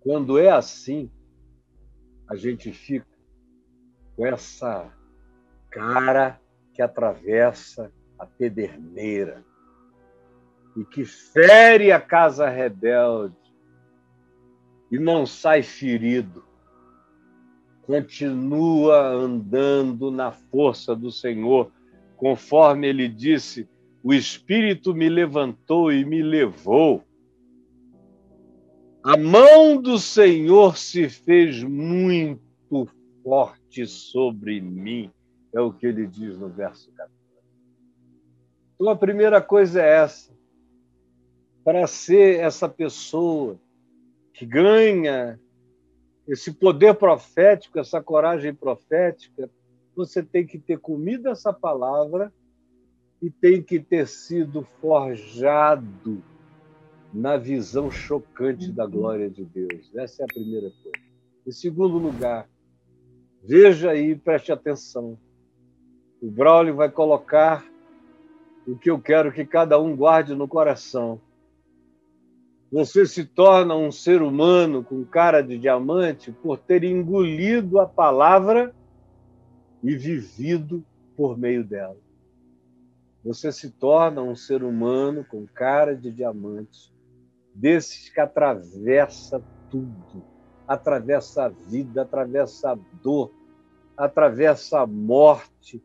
quando 0.06 0.38
é 0.38 0.52
assim, 0.52 1.12
a 2.30 2.36
gente 2.36 2.72
fica 2.72 3.08
com 4.16 4.24
essa 4.24 4.94
cara 5.72 6.40
que 6.76 6.82
atravessa 6.82 7.92
a 8.20 8.26
pederneira 8.28 9.44
e 10.76 10.84
que 10.84 11.06
fere 11.06 11.92
a 11.92 12.00
casa 12.00 12.50
rebelde 12.50 13.36
e 14.92 15.00
não 15.00 15.26
sai 15.26 15.64
ferido. 15.64 16.44
Continua 17.84 19.08
andando 19.08 20.10
na 20.12 20.32
força 20.32 20.96
do 20.96 21.12
Senhor, 21.12 21.72
conforme 22.18 22.88
ele 22.88 23.08
disse: 23.08 23.70
o 24.04 24.14
Espírito 24.14 24.94
me 24.94 25.08
levantou 25.08 25.92
e 25.92 26.04
me 26.04 26.22
levou 26.22 27.04
a 29.08 29.16
mão 29.16 29.80
do 29.80 30.00
Senhor 30.00 30.76
se 30.76 31.08
fez 31.08 31.62
muito 31.62 32.90
forte 33.24 33.86
sobre 33.86 34.60
mim, 34.60 35.12
é 35.54 35.62
o 35.62 35.72
que 35.72 35.86
ele 35.86 36.08
diz 36.08 36.36
no 36.40 36.50
verso 36.50 36.92
14. 36.92 37.14
Então, 38.74 38.90
a 38.90 38.96
primeira 38.96 39.40
coisa 39.40 39.80
é 39.80 39.98
essa. 39.98 40.35
Para 41.66 41.88
ser 41.88 42.40
essa 42.40 42.70
pessoa 42.70 43.60
que 44.32 44.46
ganha 44.46 45.40
esse 46.28 46.54
poder 46.54 46.94
profético, 46.94 47.80
essa 47.80 48.02
coragem 48.02 48.54
profética, 48.54 49.50
você 49.96 50.22
tem 50.22 50.46
que 50.46 50.60
ter 50.60 50.80
comido 50.80 51.28
essa 51.28 51.52
palavra 51.52 52.32
e 53.20 53.32
tem 53.32 53.64
que 53.64 53.80
ter 53.80 54.08
sido 54.08 54.62
forjado 54.80 56.24
na 57.12 57.36
visão 57.36 57.90
chocante 57.90 58.72
da 58.72 58.86
glória 58.86 59.30
de 59.30 59.44
Deus. 59.44 59.90
Essa 59.96 60.22
é 60.22 60.26
a 60.26 60.28
primeira 60.28 60.70
coisa. 60.70 61.06
Em 61.48 61.52
segundo 61.52 61.98
lugar, 61.98 62.48
veja 63.44 63.90
aí, 63.90 64.16
preste 64.16 64.52
atenção. 64.52 65.18
O 66.22 66.30
Braulio 66.30 66.76
vai 66.76 66.92
colocar 66.92 67.66
o 68.68 68.78
que 68.78 68.92
eu 68.92 69.00
quero 69.00 69.32
que 69.32 69.46
cada 69.46 69.80
um 69.80 69.96
guarde 69.96 70.36
no 70.36 70.48
coração. 70.48 71.20
Você 72.76 73.06
se 73.06 73.24
torna 73.24 73.74
um 73.74 73.90
ser 73.90 74.22
humano 74.22 74.84
com 74.84 75.06
cara 75.06 75.42
de 75.42 75.58
diamante 75.58 76.30
por 76.30 76.58
ter 76.58 76.84
engolido 76.84 77.80
a 77.80 77.86
palavra 77.86 78.76
e 79.82 79.96
vivido 79.96 80.84
por 81.16 81.38
meio 81.38 81.64
dela. 81.64 81.96
Você 83.24 83.50
se 83.50 83.72
torna 83.72 84.22
um 84.22 84.36
ser 84.36 84.62
humano 84.62 85.24
com 85.24 85.48
cara 85.48 85.96
de 85.96 86.12
diamante, 86.12 86.94
desses 87.54 88.10
que 88.10 88.20
atravessa 88.20 89.42
tudo, 89.72 90.22
atravessa 90.68 91.46
a 91.46 91.48
vida, 91.48 92.02
atravessa 92.02 92.74
a 92.74 92.78
dor, 93.02 93.32
atravessa 93.96 94.82
a 94.82 94.86
morte, 94.86 95.82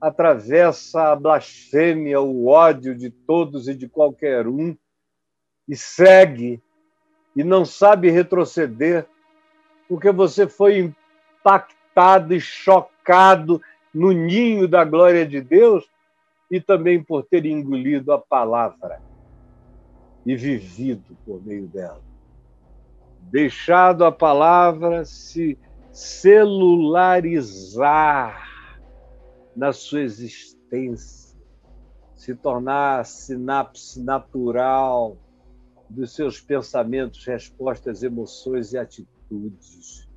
atravessa 0.00 1.12
a 1.12 1.14
blasfêmia, 1.14 2.22
o 2.22 2.46
ódio 2.46 2.96
de 2.96 3.10
todos 3.10 3.68
e 3.68 3.74
de 3.74 3.86
qualquer 3.86 4.48
um, 4.48 4.74
e 5.68 5.76
segue, 5.76 6.62
e 7.34 7.42
não 7.42 7.64
sabe 7.64 8.10
retroceder, 8.10 9.06
porque 9.88 10.10
você 10.10 10.46
foi 10.46 10.78
impactado 10.78 12.34
e 12.34 12.40
chocado 12.40 13.60
no 13.92 14.12
ninho 14.12 14.66
da 14.66 14.84
glória 14.84 15.26
de 15.26 15.40
Deus 15.40 15.90
e 16.50 16.60
também 16.60 17.02
por 17.02 17.24
ter 17.24 17.46
engolido 17.46 18.12
a 18.12 18.18
palavra 18.18 19.00
e 20.24 20.36
vivido 20.36 21.16
por 21.24 21.42
meio 21.44 21.66
dela. 21.66 22.02
Deixado 23.22 24.04
a 24.04 24.12
palavra 24.12 25.04
se 25.04 25.58
celularizar 25.92 26.92
na 29.54 29.72
sua 29.72 30.00
existência, 30.02 31.38
se 32.14 32.34
tornar 32.34 33.04
sinapse 33.04 34.02
natural 34.02 35.16
dos 35.92 36.14
seus 36.14 36.40
pensamentos, 36.40 37.24
respostas, 37.24 38.02
emoções 38.02 38.72
e 38.72 38.78
atitudes. 38.78 40.08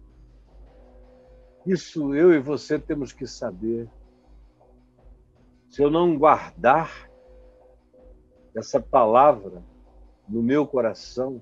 Isso 1.66 2.16
eu 2.16 2.34
e 2.34 2.40
você 2.40 2.80
temos 2.80 3.12
que 3.12 3.28
saber. 3.28 3.90
Se 5.70 5.82
eu 5.82 5.92
não 5.92 6.18
guardar 6.18 7.10
essa 8.56 8.80
palavra 8.80 9.62
no 10.28 10.42
meu 10.42 10.66
coração, 10.66 11.42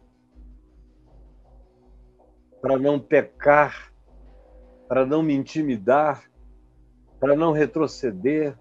para 2.60 2.80
não 2.80 3.00
pecar, 3.00 3.94
para 4.88 5.06
não 5.06 5.22
me 5.22 5.34
intimidar, 5.34 6.30
para 7.20 7.36
não 7.36 7.52
retroceder, 7.52 8.58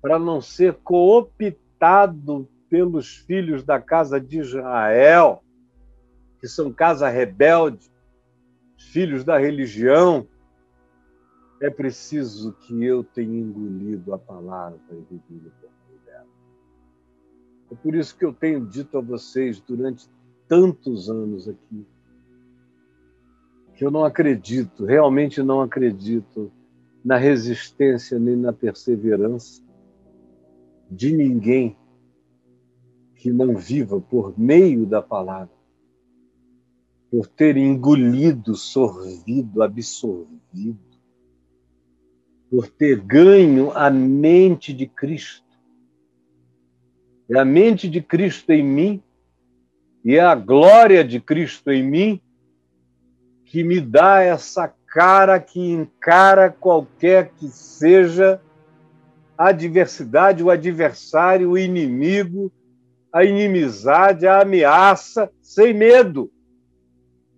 para 0.00 0.18
não 0.18 0.40
ser 0.40 0.74
cooptado 0.74 2.48
pelos 2.70 3.16
filhos 3.16 3.64
da 3.64 3.80
casa 3.80 4.20
de 4.20 4.38
Israel, 4.38 5.42
que 6.40 6.46
são 6.46 6.72
casa 6.72 7.08
rebelde, 7.08 7.90
filhos 8.78 9.24
da 9.24 9.36
religião, 9.36 10.26
é 11.60 11.68
preciso 11.68 12.52
que 12.52 12.82
eu 12.82 13.04
tenha 13.04 13.38
engolido 13.38 14.14
a 14.14 14.18
palavra 14.18 14.80
e 14.90 14.94
vivido 14.94 15.52
por 15.60 15.70
meio 15.88 16.00
dela. 16.06 16.26
É 17.70 17.74
por 17.74 17.94
isso 17.94 18.16
que 18.16 18.24
eu 18.24 18.32
tenho 18.32 18.64
dito 18.64 18.96
a 18.96 19.00
vocês 19.02 19.60
durante 19.60 20.08
tantos 20.48 21.10
anos 21.10 21.48
aqui 21.48 21.86
que 23.74 23.84
eu 23.84 23.90
não 23.90 24.04
acredito, 24.04 24.84
realmente 24.84 25.42
não 25.42 25.62
acredito 25.62 26.52
na 27.02 27.16
resistência 27.16 28.18
nem 28.18 28.36
na 28.36 28.52
perseverança 28.52 29.62
de 30.90 31.16
ninguém 31.16 31.78
que 33.20 33.30
não 33.30 33.54
viva 33.54 34.00
por 34.00 34.32
meio 34.38 34.86
da 34.86 35.02
palavra, 35.02 35.54
por 37.10 37.26
ter 37.26 37.54
engolido, 37.58 38.54
sorvido, 38.54 39.62
absorvido, 39.62 40.78
por 42.48 42.66
ter 42.66 42.98
ganho 42.98 43.72
a 43.72 43.90
mente 43.90 44.72
de 44.72 44.86
Cristo. 44.86 45.44
É 47.28 47.38
a 47.38 47.44
mente 47.44 47.90
de 47.90 48.00
Cristo 48.00 48.52
em 48.52 48.64
mim 48.64 49.02
e 50.02 50.16
é 50.16 50.20
a 50.20 50.34
glória 50.34 51.04
de 51.04 51.20
Cristo 51.20 51.70
em 51.70 51.82
mim 51.82 52.20
que 53.44 53.62
me 53.62 53.82
dá 53.82 54.22
essa 54.22 54.66
cara 54.86 55.38
que 55.38 55.60
encara 55.60 56.50
qualquer 56.50 57.32
que 57.32 57.48
seja 57.48 58.40
a 59.36 59.48
adversidade, 59.48 60.42
o 60.42 60.48
adversário, 60.48 61.50
o 61.50 61.58
inimigo, 61.58 62.50
a 63.12 63.24
inimizade, 63.24 64.26
a 64.26 64.42
ameaça, 64.42 65.30
sem 65.42 65.74
medo. 65.74 66.30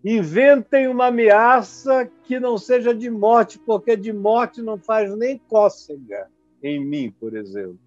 Inventem 0.05 0.89
uma 0.89 1.07
ameaça 1.07 2.11
que 2.25 2.41
não 2.41 2.59
seja 2.59 2.95
de 2.95 3.09
morte, 3.09 3.59
porque 3.59 3.97
de 3.97 4.13
morte 4.13 4.61
não 4.61 4.77
faz 4.77 5.17
nem 5.17 5.39
cócega 5.39 6.29
em 6.63 6.85
mim, 6.85 7.15
por 7.19 7.37
exemplo. 7.37 7.79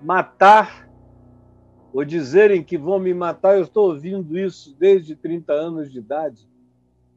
Matar, 0.00 0.88
ou 1.92 2.04
dizerem 2.04 2.62
que 2.62 2.76
vão 2.76 2.98
me 2.98 3.14
matar, 3.14 3.56
eu 3.56 3.64
estou 3.64 3.90
ouvindo 3.90 4.38
isso 4.38 4.74
desde 4.78 5.14
30 5.14 5.52
anos 5.52 5.92
de 5.92 5.98
idade. 5.98 6.48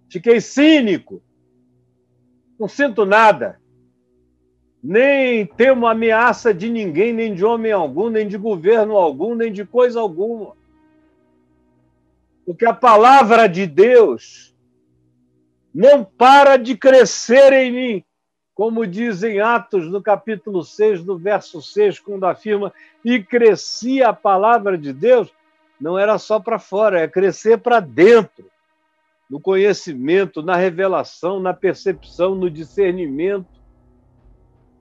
Fiquei 0.10 0.40
cínico. 0.40 1.22
Não 2.60 2.68
sinto 2.68 3.06
nada. 3.06 3.60
Nem 4.84 5.46
temo 5.46 5.88
ameaça 5.88 6.54
de 6.54 6.70
ninguém, 6.70 7.12
nem 7.12 7.34
de 7.34 7.44
homem 7.44 7.72
algum, 7.72 8.10
nem 8.10 8.28
de 8.28 8.38
governo 8.38 8.96
algum, 8.96 9.36
nem 9.36 9.52
de 9.52 9.66
coisa 9.66 10.00
alguma. 10.00 10.56
Porque 12.46 12.66
a 12.66 12.74
palavra 12.74 13.48
de 13.48 13.66
Deus 13.66 14.56
não 15.74 16.04
para 16.04 16.58
de 16.58 16.76
crescer 16.76 17.54
em 17.54 17.72
mim, 17.72 18.04
como 18.56 18.88
diz 18.88 19.22
em 19.22 19.40
Atos, 19.40 19.88
no 19.88 20.02
capítulo 20.02 20.64
6, 20.64 21.06
no 21.06 21.18
verso 21.18 21.62
6, 21.62 22.00
quando 22.00 22.26
afirma: 22.26 22.74
e 23.06 23.22
crescia 23.22 24.10
a 24.10 24.14
palavra 24.14 24.78
de 24.78 24.92
Deus, 24.92 25.32
não 25.80 26.00
era 26.00 26.18
só 26.18 26.40
para 26.40 26.58
fora, 26.58 27.02
é 27.02 27.08
crescer 27.08 27.60
para 27.60 27.80
dentro 27.80 28.50
no 29.30 29.40
conhecimento, 29.40 30.42
na 30.42 30.56
revelação, 30.56 31.40
na 31.40 31.54
percepção, 31.54 32.34
no 32.34 32.50
discernimento. 32.50 33.57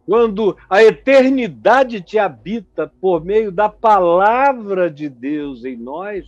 Quando 0.07 0.57
a 0.71 0.85
eternidade 0.85 2.01
te 2.01 2.16
habita 2.16 2.90
por 3.01 3.25
meio 3.25 3.51
da 3.51 3.69
palavra 3.69 4.88
de 4.88 5.09
Deus 5.09 5.64
em 5.64 5.77
nós, 5.77 6.25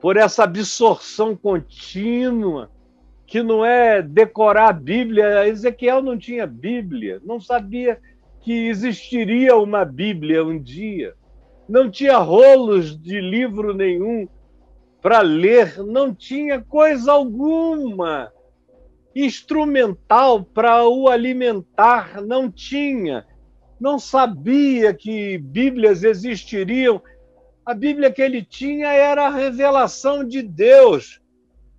por 0.00 0.16
essa 0.16 0.44
absorção 0.44 1.36
contínua, 1.36 2.70
que 3.26 3.42
não 3.42 3.64
é 3.64 4.00
decorar 4.00 4.70
a 4.70 4.72
Bíblia. 4.72 5.46
Ezequiel 5.46 6.02
não 6.02 6.18
tinha 6.18 6.46
Bíblia, 6.46 7.20
não 7.22 7.38
sabia 7.38 8.00
que 8.40 8.68
existiria 8.68 9.54
uma 9.54 9.84
Bíblia 9.84 10.42
um 10.42 10.58
dia, 10.58 11.14
não 11.68 11.90
tinha 11.90 12.16
rolos 12.16 12.98
de 12.98 13.20
livro 13.20 13.74
nenhum 13.74 14.26
para 15.02 15.20
ler, 15.20 15.78
não 15.78 16.14
tinha 16.14 16.60
coisa 16.60 17.12
alguma 17.12 18.32
instrumental 19.14 20.44
para 20.44 20.86
o 20.88 21.08
alimentar, 21.08 22.20
não 22.22 22.50
tinha. 22.50 23.26
Não 23.80 23.98
sabia 23.98 24.92
que 24.92 25.38
Bíblias 25.38 26.02
existiriam. 26.04 27.02
A 27.64 27.74
Bíblia 27.74 28.10
que 28.10 28.22
ele 28.22 28.42
tinha 28.42 28.88
era 28.88 29.26
a 29.26 29.30
revelação 29.30 30.24
de 30.24 30.42
Deus, 30.42 31.20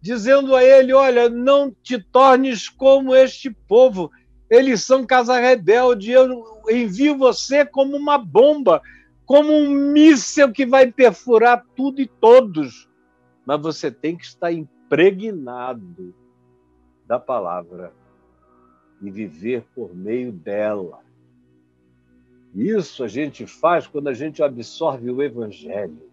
dizendo 0.02 0.56
a 0.56 0.64
ele: 0.64 0.94
Olha, 0.94 1.30
não 1.30 1.72
te 1.72 2.00
tornes 2.00 2.68
como 2.68 3.16
este 3.16 3.52
povo, 3.52 4.12
eles 4.50 4.84
são 4.84 5.06
casa 5.06 5.40
rebelde, 5.40 6.12
eu 6.12 6.44
envio 6.70 7.18
você 7.18 7.66
como 7.66 7.96
uma 7.96 8.18
bomba, 8.18 8.82
como 9.26 9.54
um 9.54 9.70
míssil 9.70 10.52
que 10.52 10.66
vai 10.66 10.92
perfurar 10.92 11.64
tudo 11.76 12.02
e 12.02 12.08
todos 12.08 12.90
mas 13.46 13.62
você 13.62 13.92
tem 13.92 14.16
que 14.16 14.26
estar 14.26 14.52
impregnado 14.52 16.14
da 17.12 17.20
palavra 17.20 17.92
e 19.02 19.12
viver 19.12 19.66
por 19.76 19.94
meio 19.94 20.32
dela. 20.32 21.00
Isso 22.56 23.04
a 23.04 23.08
gente 23.10 23.46
faz 23.46 23.86
quando 23.86 24.08
a 24.08 24.14
gente 24.14 24.42
absorve 24.42 25.12
o 25.12 25.22
Evangelho. 25.22 26.10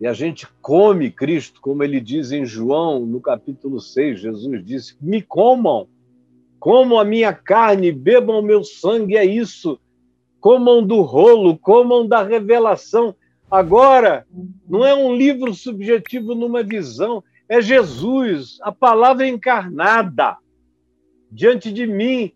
E 0.00 0.06
a 0.06 0.12
gente 0.12 0.46
come 0.62 1.10
Cristo, 1.10 1.60
como 1.60 1.82
ele 1.82 2.00
diz 2.00 2.30
em 2.30 2.46
João, 2.46 3.04
no 3.04 3.20
capítulo 3.20 3.80
6, 3.80 4.20
Jesus 4.20 4.64
disse: 4.64 4.96
Me 5.00 5.20
comam, 5.20 5.88
comam 6.60 7.00
a 7.00 7.04
minha 7.04 7.32
carne, 7.32 7.90
bebam 7.90 8.38
o 8.38 8.42
meu 8.42 8.62
sangue, 8.62 9.16
é 9.16 9.24
isso. 9.24 9.80
Comam 10.38 10.80
do 10.80 11.00
rolo, 11.00 11.58
comam 11.58 12.06
da 12.06 12.22
revelação. 12.22 13.16
Agora, 13.50 14.24
não 14.68 14.86
é 14.86 14.94
um 14.94 15.12
livro 15.12 15.52
subjetivo 15.52 16.36
numa 16.36 16.62
visão, 16.62 17.24
é 17.48 17.62
Jesus, 17.62 18.58
a 18.60 18.70
palavra 18.70 19.26
encarnada, 19.26 20.36
diante 21.30 21.72
de 21.72 21.86
mim, 21.86 22.32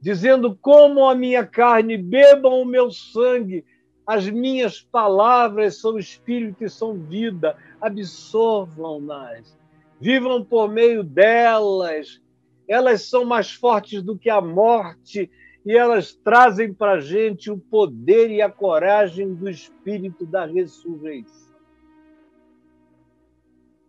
dizendo: 0.00 0.56
como 0.60 1.08
a 1.08 1.14
minha 1.14 1.46
carne, 1.46 1.98
bebam 1.98 2.62
o 2.62 2.64
meu 2.64 2.90
sangue, 2.90 3.64
As 4.06 4.28
minhas 4.28 4.82
palavras 4.82 5.80
são 5.80 5.98
espírito 5.98 6.62
e 6.62 6.68
são 6.68 6.94
vida. 6.94 7.56
Absorvam-nas. 7.80 9.56
Vivam 9.98 10.44
por 10.44 10.70
meio 10.70 11.02
delas. 11.02 12.20
Elas 12.68 13.08
são 13.08 13.24
mais 13.24 13.52
fortes 13.52 14.02
do 14.02 14.18
que 14.18 14.28
a 14.28 14.40
morte 14.40 15.30
e 15.64 15.72
elas 15.74 16.14
trazem 16.14 16.72
para 16.74 16.92
a 16.92 17.00
gente 17.00 17.50
o 17.50 17.56
poder 17.56 18.30
e 18.30 18.42
a 18.42 18.50
coragem 18.50 19.34
do 19.34 19.48
espírito 19.48 20.26
da 20.26 20.44
ressurreição. 20.44 21.43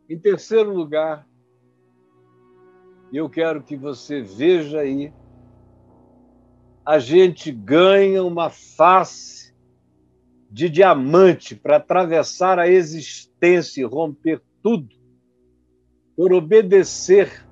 Em 0.08 0.20
terceiro 0.20 0.72
lugar, 0.72 1.28
eu 3.12 3.28
quero 3.28 3.64
que 3.64 3.76
você 3.76 4.22
veja 4.22 4.82
aí, 4.82 5.12
a 6.86 7.00
gente 7.00 7.52
ganha 7.52 8.24
uma 8.24 8.52
face 8.52 9.56
de 10.52 10.70
diamante 10.70 11.56
para 11.56 11.78
atravessar 11.78 12.60
a 12.60 12.68
existência 12.68 13.82
e 13.82 13.84
romper 13.84 14.44
tudo, 14.62 14.96
por 16.16 16.32
obedecer, 16.34 17.44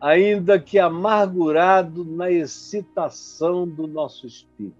ainda 0.00 0.58
que 0.58 0.78
amargurado 0.78 2.04
na 2.04 2.32
excitação 2.32 3.66
do 3.66 3.86
nosso 3.86 4.26
espírito. 4.26 4.74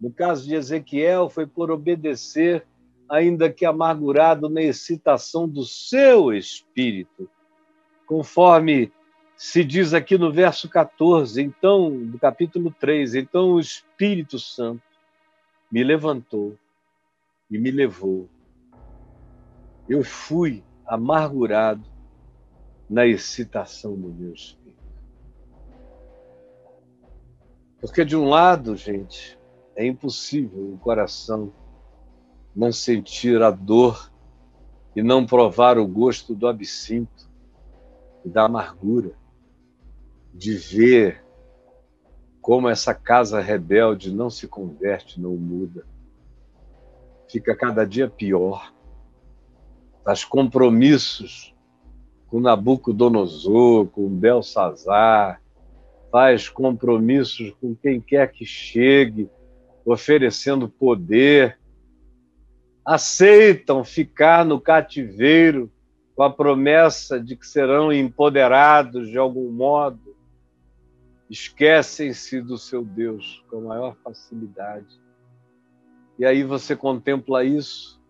No 0.00 0.12
caso 0.12 0.44
de 0.44 0.56
Ezequiel, 0.56 1.30
foi 1.30 1.46
por 1.46 1.70
obedecer 1.70 2.66
ainda 3.12 3.52
que 3.52 3.66
amargurado 3.66 4.48
na 4.48 4.62
excitação 4.62 5.46
do 5.46 5.66
seu 5.66 6.32
espírito, 6.32 7.28
conforme 8.06 8.90
se 9.36 9.62
diz 9.62 9.92
aqui 9.92 10.16
no 10.16 10.32
verso 10.32 10.66
14, 10.66 11.42
então, 11.42 12.06
do 12.06 12.18
capítulo 12.18 12.74
3, 12.80 13.16
então 13.16 13.52
o 13.52 13.60
Espírito 13.60 14.38
Santo 14.38 14.82
me 15.70 15.84
levantou 15.84 16.56
e 17.50 17.58
me 17.58 17.70
levou. 17.70 18.30
Eu 19.86 20.02
fui 20.02 20.64
amargurado 20.86 21.84
na 22.88 23.06
excitação 23.06 23.94
do 23.94 24.08
meu 24.08 24.32
espírito. 24.32 24.80
Porque 27.78 28.06
de 28.06 28.16
um 28.16 28.24
lado, 28.24 28.74
gente, 28.74 29.38
é 29.76 29.84
impossível 29.84 30.72
o 30.72 30.78
coração 30.78 31.52
não 32.54 32.72
sentir 32.72 33.42
a 33.42 33.50
dor 33.50 34.10
e 34.94 35.02
não 35.02 35.24
provar 35.24 35.78
o 35.78 35.86
gosto 35.86 36.34
do 36.34 36.46
absinto 36.46 37.30
e 38.24 38.28
da 38.28 38.44
amargura, 38.44 39.12
de 40.34 40.54
ver 40.54 41.24
como 42.40 42.68
essa 42.68 42.92
casa 42.92 43.40
rebelde 43.40 44.12
não 44.12 44.28
se 44.28 44.48
converte, 44.48 45.20
não 45.20 45.36
muda. 45.36 45.86
Fica 47.30 47.56
cada 47.56 47.86
dia 47.86 48.08
pior. 48.08 48.74
Faz 50.04 50.24
compromissos 50.24 51.54
com 52.26 52.40
Nabucodonosor, 52.40 53.86
com 53.86 54.08
Belsazar, 54.08 55.40
faz 56.10 56.48
compromissos 56.48 57.52
com 57.60 57.74
quem 57.74 58.00
quer 58.00 58.32
que 58.32 58.44
chegue, 58.44 59.30
oferecendo 59.84 60.68
poder, 60.68 61.58
aceitam 62.84 63.84
ficar 63.84 64.44
no 64.44 64.60
cativeiro 64.60 65.70
com 66.14 66.22
a 66.22 66.30
promessa 66.30 67.20
de 67.20 67.36
que 67.36 67.46
serão 67.46 67.92
empoderados 67.92 69.08
de 69.08 69.16
algum 69.16 69.50
modo, 69.50 70.16
esquecem-se 71.30 72.40
do 72.40 72.58
seu 72.58 72.84
Deus 72.84 73.42
com 73.48 73.58
a 73.58 73.60
maior 73.60 73.96
facilidade. 74.04 75.00
E 76.18 76.24
aí 76.24 76.44
você 76.44 76.76
contempla 76.76 77.44
isso, 77.44 78.00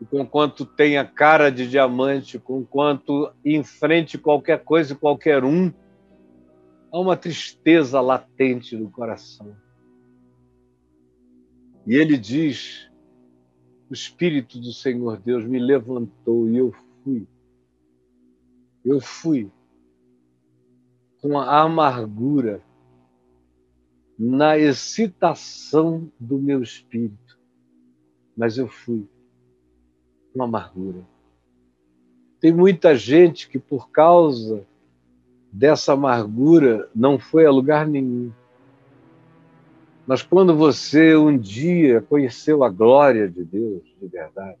e 0.00 0.04
com 0.04 0.26
quanto 0.26 0.66
tem 0.66 0.98
a 0.98 1.04
cara 1.04 1.50
de 1.50 1.68
diamante, 1.68 2.38
com 2.38 2.64
quanto 2.64 3.32
enfrente 3.44 4.18
qualquer 4.18 4.62
coisa 4.64 4.92
e 4.92 4.96
qualquer 4.96 5.44
um, 5.44 5.72
há 6.92 6.98
uma 6.98 7.16
tristeza 7.16 8.00
latente 8.00 8.76
no 8.76 8.90
coração. 8.90 9.56
E 11.86 11.94
ele 11.94 12.18
diz 12.18 12.90
o 13.88 13.94
Espírito 13.94 14.58
do 14.58 14.72
Senhor 14.72 15.18
Deus 15.18 15.44
me 15.44 15.58
levantou 15.58 16.48
e 16.48 16.56
eu 16.56 16.74
fui. 17.02 17.26
Eu 18.84 19.00
fui 19.00 19.50
com 21.20 21.38
a 21.38 21.62
amargura 21.62 22.62
na 24.18 24.56
excitação 24.58 26.10
do 26.18 26.38
meu 26.38 26.62
espírito, 26.62 27.38
mas 28.36 28.56
eu 28.56 28.68
fui 28.68 29.06
com 30.32 30.42
amargura. 30.42 31.06
Tem 32.40 32.52
muita 32.52 32.94
gente 32.94 33.48
que, 33.48 33.58
por 33.58 33.90
causa 33.90 34.66
dessa 35.52 35.92
amargura, 35.94 36.88
não 36.94 37.18
foi 37.18 37.46
a 37.46 37.50
lugar 37.50 37.86
nenhum. 37.86 38.30
Mas 40.06 40.22
quando 40.22 40.56
você 40.56 41.16
um 41.16 41.36
dia 41.36 42.00
conheceu 42.00 42.62
a 42.62 42.70
glória 42.70 43.28
de 43.28 43.44
Deus 43.44 43.82
de 44.00 44.06
verdade, 44.06 44.58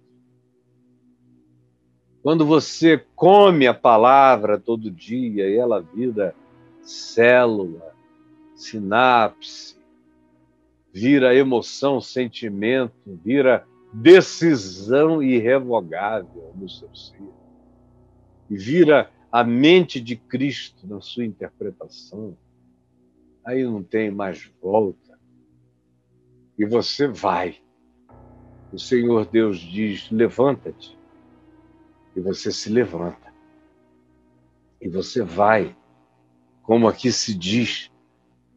quando 2.20 2.44
você 2.44 2.98
come 3.14 3.68
a 3.68 3.74
palavra 3.74 4.58
todo 4.58 4.90
dia 4.90 5.48
e 5.48 5.56
ela 5.56 5.80
vira 5.80 6.34
célula, 6.82 7.94
sinapse, 8.56 9.76
vira 10.92 11.36
emoção, 11.36 12.00
sentimento, 12.00 12.94
vira 13.22 13.64
decisão 13.92 15.22
irrevogável 15.22 16.52
no 16.56 16.68
seu 16.68 16.92
ser, 16.92 17.22
e 18.50 18.56
vira 18.56 19.08
a 19.30 19.44
mente 19.44 20.00
de 20.00 20.16
Cristo 20.16 20.88
na 20.88 21.00
sua 21.00 21.24
interpretação, 21.24 22.36
aí 23.44 23.62
não 23.62 23.84
tem 23.84 24.10
mais 24.10 24.50
volta 24.60 25.05
e 26.58 26.64
você 26.64 27.06
vai. 27.06 27.56
O 28.72 28.78
Senhor 28.78 29.26
Deus 29.26 29.58
diz: 29.58 30.10
levanta-te. 30.10 30.96
E 32.14 32.20
você 32.20 32.50
se 32.50 32.70
levanta. 32.70 33.32
E 34.80 34.88
você 34.88 35.22
vai, 35.22 35.76
como 36.62 36.88
aqui 36.88 37.12
se 37.12 37.34
diz, 37.34 37.90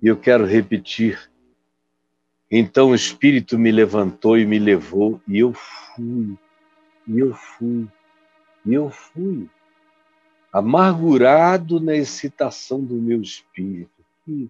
e 0.01 0.07
eu 0.07 0.17
quero 0.17 0.45
repetir. 0.45 1.29
Então 2.49 2.89
o 2.89 2.95
Espírito 2.95 3.57
me 3.57 3.71
levantou 3.71 4.37
e 4.37 4.45
me 4.45 4.57
levou, 4.57 5.21
e 5.27 5.39
eu 5.39 5.53
fui, 5.53 6.37
e 7.07 7.19
eu 7.19 7.33
fui, 7.33 7.87
e 8.65 8.73
eu 8.73 8.89
fui, 8.89 9.47
amargurado 10.51 11.79
na 11.79 11.95
excitação 11.95 12.83
do 12.83 12.95
meu 12.95 13.21
espírito. 13.21 14.03
Que 14.25 14.49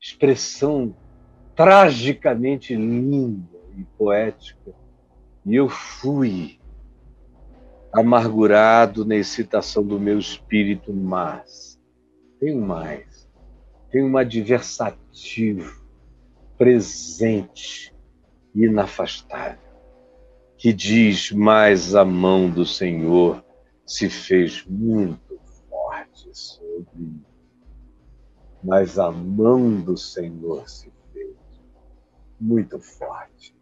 expressão 0.00 0.94
tragicamente 1.54 2.74
linda 2.74 3.58
e 3.76 3.84
poética. 3.96 4.72
E 5.46 5.54
eu 5.54 5.68
fui 5.68 6.58
amargurado 7.92 9.04
na 9.04 9.16
excitação 9.16 9.84
do 9.84 10.00
meu 10.00 10.18
espírito, 10.18 10.92
mas 10.92 11.78
tem 12.40 12.56
mais. 12.56 13.28
Tem 13.90 14.02
um 14.02 14.16
adversativo 14.16 15.84
presente 16.56 17.94
e 18.54 18.64
inafastável 18.64 19.64
que 20.64 20.72
diz: 20.72 21.30
mais 21.30 21.94
a 21.94 22.04
mão 22.04 22.48
do 22.48 22.64
Senhor 22.64 23.44
se 23.84 24.08
fez 24.08 24.64
muito 24.66 25.38
forte 25.68 26.28
sobre 26.32 26.88
mim. 26.96 27.22
Mas 28.62 28.98
a 28.98 29.10
mão 29.12 29.78
do 29.78 29.94
Senhor 29.94 30.66
se 30.66 30.90
muito 32.40 32.78
forte 32.80 33.54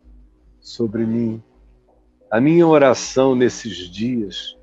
sobre 0.61 1.05
mim. 1.05 1.43
A 2.31 2.41
minha 2.41 2.67
oração 2.67 3.35
nesses 3.35 3.77
dias 3.91 4.57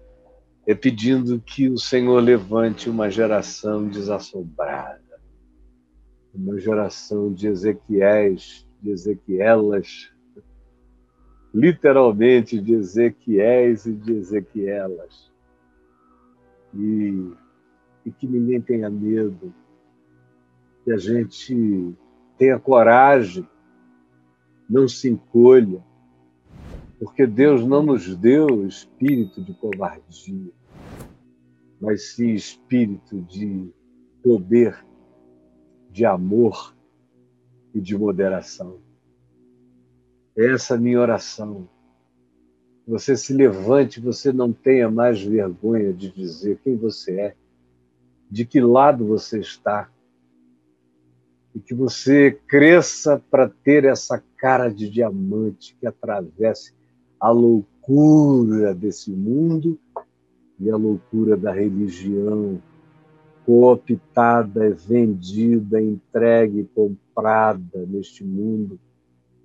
é 0.66 0.74
pedindo 0.74 1.40
que 1.40 1.70
o 1.70 1.78
Senhor 1.78 2.20
levante 2.22 2.90
uma 2.90 3.10
geração 3.10 3.88
desassombrada, 3.88 5.20
uma 6.34 6.60
geração 6.60 7.34
de 7.34 7.48
Ezequiéis, 7.48 8.68
de 8.82 8.92
Ezequielas, 8.92 10.12
literalmente 11.54 12.60
de 12.60 12.74
Ezequiéis 12.74 13.86
e 13.86 13.94
de 13.94 14.14
Ezequielas. 14.14 15.32
E, 16.74 17.32
e 18.06 18.12
que 18.12 18.28
ninguém 18.28 18.62
tenha 18.62 18.90
medo, 18.90 19.54
que 20.86 20.92
a 20.92 20.98
gente 20.98 21.96
tenha 22.38 22.60
coragem 22.60 23.48
não 24.70 24.88
se 24.88 25.10
encolha, 25.10 25.84
porque 27.00 27.26
Deus 27.26 27.66
não 27.66 27.82
nos 27.82 28.16
deu 28.16 28.68
espírito 28.68 29.42
de 29.42 29.54
covardia, 29.54 30.52
mas 31.82 32.12
sim 32.12 32.34
espírito 32.34 33.22
de 33.22 33.74
poder, 34.22 34.86
de 35.90 36.06
amor 36.06 36.76
e 37.74 37.82
de 37.82 37.98
moderação. 37.98 38.80
É 40.38 40.54
essa 40.54 40.76
a 40.76 40.78
minha 40.78 41.00
oração. 41.00 41.68
Você 42.86 43.16
se 43.16 43.34
levante, 43.34 44.00
você 44.00 44.32
não 44.32 44.52
tenha 44.52 44.90
mais 44.90 45.22
vergonha 45.22 45.94
de 45.94 46.12
dizer 46.12 46.60
quem 46.64 46.76
você 46.76 47.20
é, 47.20 47.36
de 48.30 48.46
que 48.46 48.60
lado 48.60 49.06
você 49.06 49.40
está, 49.40 49.90
e 51.54 51.60
que 51.60 51.74
você 51.74 52.32
cresça 52.48 53.22
para 53.30 53.50
ter 53.50 53.86
essa 53.86 54.24
cara 54.38 54.70
de 54.70 54.90
diamante 54.90 55.76
que 55.80 55.88
atravesse 55.88 56.74
a 57.20 57.32
loucura 57.32 58.74
desse 58.74 59.12
mundo 59.12 59.80
e 60.60 60.70
a 60.70 60.76
loucura 60.76 61.36
da 61.36 61.52
religião 61.52 62.62
cooptada, 63.46 64.70
vendida, 64.70 65.82
entregue, 65.82 66.70
comprada 66.76 67.86
neste 67.88 68.24
mundo. 68.24 68.80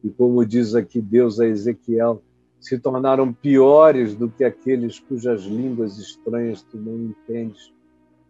E 0.02 0.10
como 0.10 0.44
diz 0.44 0.74
aqui 0.74 1.00
Deus 1.00 1.40
a 1.40 1.46
Ezequiel, 1.46 2.22
se 2.60 2.78
tornaram 2.78 3.32
piores 3.32 4.14
do 4.14 4.28
que 4.28 4.44
aqueles 4.44 4.98
cujas 4.98 5.42
línguas 5.42 5.98
estranhas 5.98 6.62
tu 6.62 6.76
não 6.76 6.96
entendes. 6.96 7.73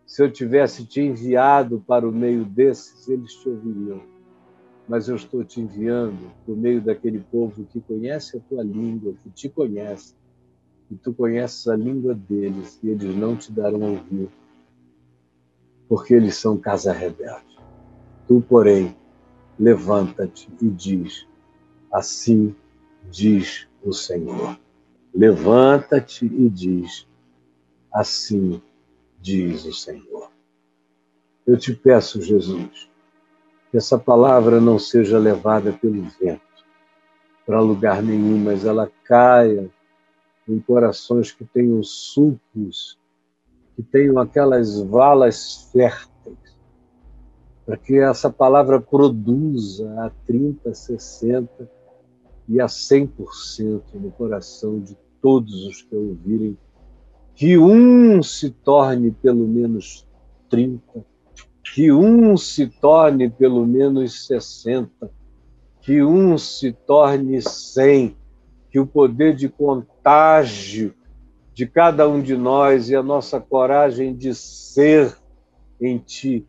Se 0.06 0.22
eu 0.22 0.30
tivesse 0.30 0.84
te 0.84 1.00
enviado 1.00 1.82
para 1.86 2.08
o 2.08 2.12
meio 2.12 2.44
desses, 2.44 3.08
eles 3.08 3.32
te 3.34 3.48
ouviriam. 3.48 4.02
Mas 4.86 5.08
eu 5.08 5.16
estou 5.16 5.42
te 5.44 5.60
enviando 5.60 6.30
por 6.44 6.56
meio 6.56 6.80
daquele 6.80 7.20
povo 7.20 7.64
que 7.64 7.80
conhece 7.80 8.36
a 8.36 8.40
tua 8.40 8.62
língua, 8.62 9.14
que 9.22 9.30
te 9.30 9.48
conhece, 9.48 10.14
e 10.90 10.94
tu 10.94 11.12
conheces 11.14 11.66
a 11.68 11.76
língua 11.76 12.14
deles, 12.14 12.78
e 12.82 12.90
eles 12.90 13.16
não 13.16 13.34
te 13.34 13.50
darão 13.50 13.80
ouvido 13.80 14.30
porque 15.88 16.14
eles 16.14 16.36
são 16.36 16.56
casa 16.56 16.92
rebelde. 16.92 17.58
Tu, 18.26 18.40
porém, 18.48 18.96
levanta-te 19.58 20.48
e 20.60 20.68
diz: 20.68 21.26
Assim 21.92 22.54
diz 23.10 23.68
o 23.82 23.92
Senhor. 23.92 24.58
Levanta-te 25.14 26.26
e 26.26 26.48
diz: 26.48 27.06
Assim 27.92 28.60
diz 29.24 29.64
o 29.64 29.72
Senhor. 29.72 30.30
Eu 31.46 31.56
te 31.56 31.74
peço, 31.74 32.20
Jesus, 32.20 32.90
que 33.70 33.78
essa 33.78 33.98
palavra 33.98 34.60
não 34.60 34.78
seja 34.78 35.18
levada 35.18 35.72
pelo 35.72 36.02
vento 36.20 36.42
para 37.46 37.58
lugar 37.58 38.02
nenhum, 38.02 38.36
mas 38.36 38.66
ela 38.66 38.90
caia 39.04 39.70
em 40.46 40.60
corações 40.60 41.32
que 41.32 41.42
tenham 41.42 41.82
sulcos 41.82 42.98
que 43.74 43.82
tenham 43.82 44.18
aquelas 44.18 44.80
valas 44.82 45.68
férteis, 45.72 46.38
para 47.64 47.76
que 47.76 47.98
essa 47.98 48.30
palavra 48.30 48.80
produza 48.80 49.90
a 50.02 50.10
30, 50.26 50.72
60 50.72 51.70
e 52.46 52.60
a 52.60 52.66
100% 52.66 53.82
no 53.94 54.12
coração 54.12 54.78
de 54.78 54.96
todos 55.20 55.66
os 55.66 55.82
que 55.82 55.96
ouvirem, 55.96 56.56
que 57.34 57.58
um 57.58 58.22
se 58.22 58.50
torne 58.50 59.10
pelo 59.10 59.46
menos 59.46 60.06
30, 60.48 61.04
que 61.74 61.90
um 61.90 62.36
se 62.36 62.68
torne 62.68 63.28
pelo 63.28 63.66
menos 63.66 64.26
60, 64.26 65.10
que 65.80 66.02
um 66.02 66.38
se 66.38 66.72
torne 66.72 67.42
100, 67.42 68.16
que 68.70 68.78
o 68.78 68.86
poder 68.86 69.34
de 69.34 69.48
contágio 69.48 70.94
de 71.52 71.66
cada 71.66 72.08
um 72.08 72.20
de 72.22 72.36
nós 72.36 72.88
e 72.88 72.96
a 72.96 73.02
nossa 73.02 73.40
coragem 73.40 74.14
de 74.14 74.34
ser 74.34 75.16
em 75.80 75.98
Ti 75.98 76.46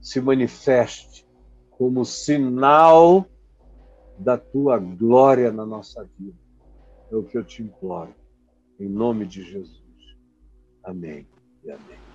se 0.00 0.20
manifeste 0.20 1.26
como 1.70 2.04
sinal 2.04 3.26
da 4.18 4.38
Tua 4.38 4.78
glória 4.78 5.52
na 5.52 5.66
nossa 5.66 6.08
vida. 6.18 6.38
É 7.10 7.16
o 7.16 7.22
que 7.22 7.36
eu 7.36 7.44
te 7.44 7.62
imploro, 7.62 8.14
em 8.80 8.88
nome 8.88 9.26
de 9.26 9.42
Jesus. 9.42 9.85
Amém 10.86 11.26
e 11.64 11.70
amém. 11.72 12.05